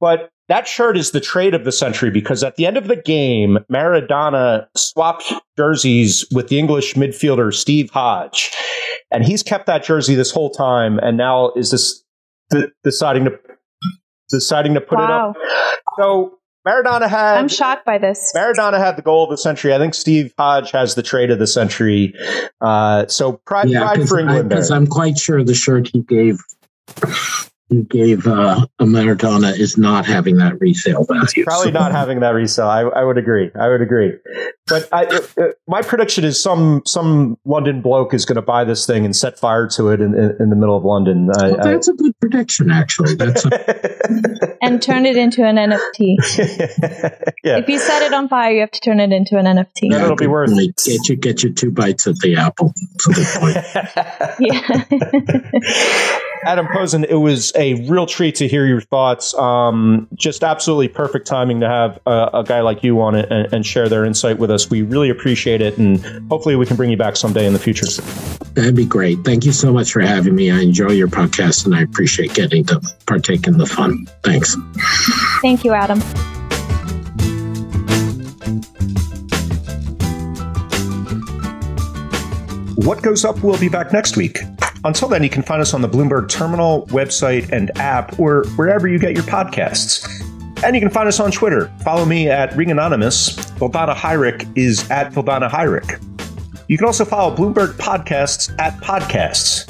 [0.00, 2.96] But that shirt is the trade of the century because at the end of the
[2.96, 8.50] game, Maradona swapped jerseys with the English midfielder Steve Hodge.
[9.10, 12.02] And he's kept that jersey this whole time and now is this
[12.50, 13.38] d- deciding to
[14.30, 15.04] deciding to put Wow.
[15.04, 15.36] it up.
[15.98, 18.32] So Maradona had I'm shocked by this.
[18.36, 19.74] Maradona had the goal of the century.
[19.74, 22.14] I think Steve Hodge has the trade of the century.
[22.60, 26.38] Uh, so pride, pride for England because I'm quite sure the shirt he gave
[27.72, 31.44] he gave uh, Maradona is not having that resale value.
[31.44, 32.68] Probably So- not having that resale.
[32.68, 33.50] I, I would agree.
[33.58, 34.12] I would agree.
[34.66, 38.64] But I, uh, uh, my prediction is some some London bloke is going to buy
[38.64, 41.30] this thing and set fire to it in, in, in the middle of London.
[41.36, 43.14] I, that's a good prediction, actually.
[43.14, 46.16] That's a, I, and turn it into an NFT.
[47.44, 47.58] yeah.
[47.58, 49.90] If you set it on fire, you have to turn it into an NFT.
[49.90, 50.76] Then it'll be worth- point.
[50.86, 52.72] Get you get you two bites at the apple.
[53.06, 53.56] That's a point.
[54.40, 56.18] Yeah.
[56.44, 59.32] Adam Posen, it was a real treat to hear your thoughts.
[59.34, 63.52] Um, just absolutely perfect timing to have a, a guy like you on it and,
[63.52, 64.68] and share their insight with us.
[64.68, 67.86] We really appreciate it, and hopefully we can bring you back someday in the future.
[68.54, 69.18] That'd be great.
[69.24, 70.50] Thank you so much for having me.
[70.50, 74.06] I enjoy your podcast and I appreciate getting to partake in the fun.
[74.24, 74.56] Thanks.
[75.40, 76.00] Thank you, Adam.
[82.84, 84.38] What Goes Up will be back next week.
[84.84, 88.88] Until then, you can find us on the Bloomberg Terminal website and app or wherever
[88.88, 90.08] you get your podcasts.
[90.64, 91.72] And you can find us on Twitter.
[91.84, 93.30] Follow me at Ring Anonymous.
[93.58, 96.00] Vildana is at Vildana Hajric.
[96.68, 99.68] You can also follow Bloomberg Podcasts at Podcasts.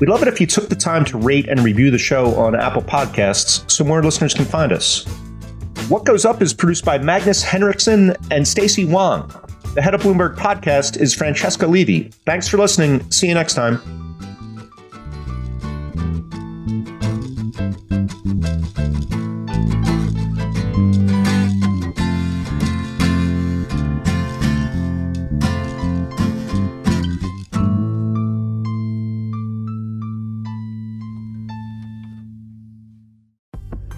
[0.00, 2.54] We'd love it if you took the time to rate and review the show on
[2.54, 5.04] Apple Podcasts so more listeners can find us.
[5.88, 9.32] What Goes Up is produced by Magnus Henriksen and Stacy Wong.
[9.74, 12.10] The head of Bloomberg Podcast is Francesca Levy.
[12.26, 13.10] Thanks for listening.
[13.10, 14.07] See you next time.